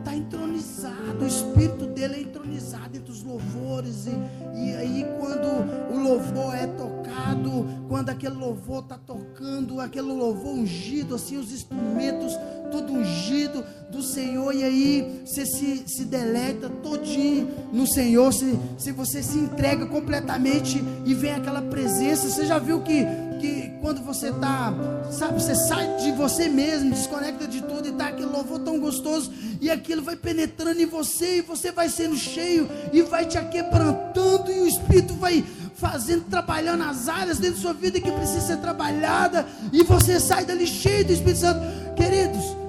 [0.00, 4.10] está entronizado, o Espírito dele é entre os louvores, e,
[4.54, 5.48] e aí quando
[5.92, 12.38] o louvor é tocado, quando aquele louvor está tocando, aquele louvor ungido, assim, os instrumentos
[12.70, 18.90] tudo ungido do Senhor, e aí você se, se deleita todinho no Senhor, se, se
[18.90, 23.04] você se entrega completamente e vem aquela presença, você já viu que,
[23.44, 24.72] que quando você está,
[25.10, 29.30] sabe, você sai de você mesmo, desconecta de tudo e está aquele louvor tão gostoso,
[29.60, 34.50] e aquilo vai penetrando em você, e você vai sendo cheio, e vai te aquebrantando,
[34.50, 38.56] e o Espírito vai fazendo, trabalhando as áreas dentro da sua vida que precisa ser
[38.58, 41.60] trabalhada, e você sai dali cheio do Espírito Santo.
[41.94, 42.63] Queridos,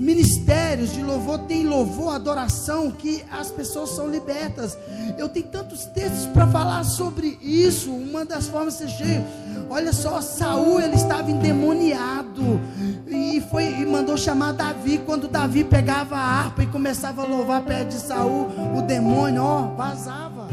[0.00, 4.76] ministérios de louvor, tem louvor, adoração, que as pessoas são libertas.
[5.18, 7.92] Eu tenho tantos textos para falar sobre isso.
[7.92, 9.24] Uma das formas de ser cheio.
[9.68, 12.58] Olha só, Saul ele estava endemoniado
[13.06, 14.96] e foi e mandou chamar Davi.
[15.04, 19.66] Quando Davi pegava a harpa e começava a louvar perto de Saul, o demônio, ó,
[19.74, 20.48] vazava.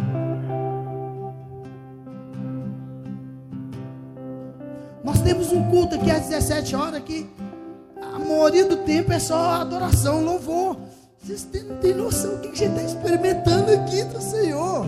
[5.06, 7.47] Nós temos um culto aqui às 17 horas que a
[8.28, 10.78] maioria do tempo é só adoração, louvor.
[11.20, 14.86] Vocês não têm noção do que a gente está experimentando aqui do Senhor.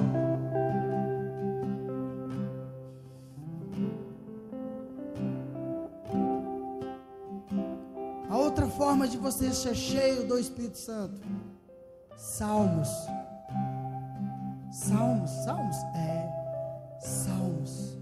[8.30, 11.22] A outra forma de você ser cheio do Espírito Santo.
[12.16, 12.90] Salmos.
[14.72, 15.76] Salmos, salmos?
[15.96, 16.30] É.
[17.02, 17.99] Salmos.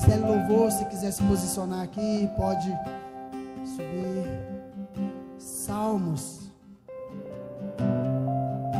[0.00, 2.66] Ministério Louvor, se quiser se posicionar aqui, pode
[3.66, 4.24] subir.
[5.36, 6.50] Salmos.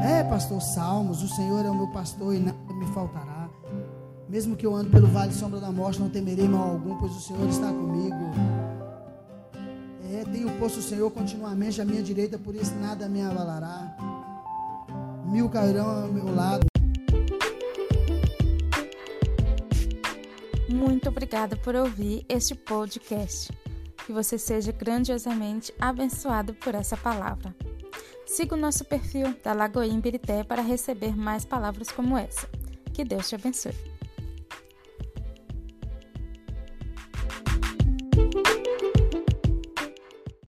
[0.03, 1.23] É, pastor, Salmos.
[1.23, 3.51] O Senhor é o meu pastor e nada me faltará.
[4.31, 7.21] Mesmo que eu ande pelo vale sombra da morte, não temerei mal algum, pois o
[7.21, 8.31] Senhor está comigo.
[10.15, 13.95] É, tenho posto o Senhor continuamente à minha direita, por isso nada me abalará.
[15.27, 16.70] Mil cairão ao meu lado
[20.73, 23.53] Muito obrigada por ouvir este podcast.
[24.07, 27.55] Que você seja grandiosamente abençoado por essa palavra.
[28.25, 32.49] Siga o nosso perfil da Lagoinha Birité para receber mais palavras como essa.
[32.93, 33.90] Que Deus te abençoe.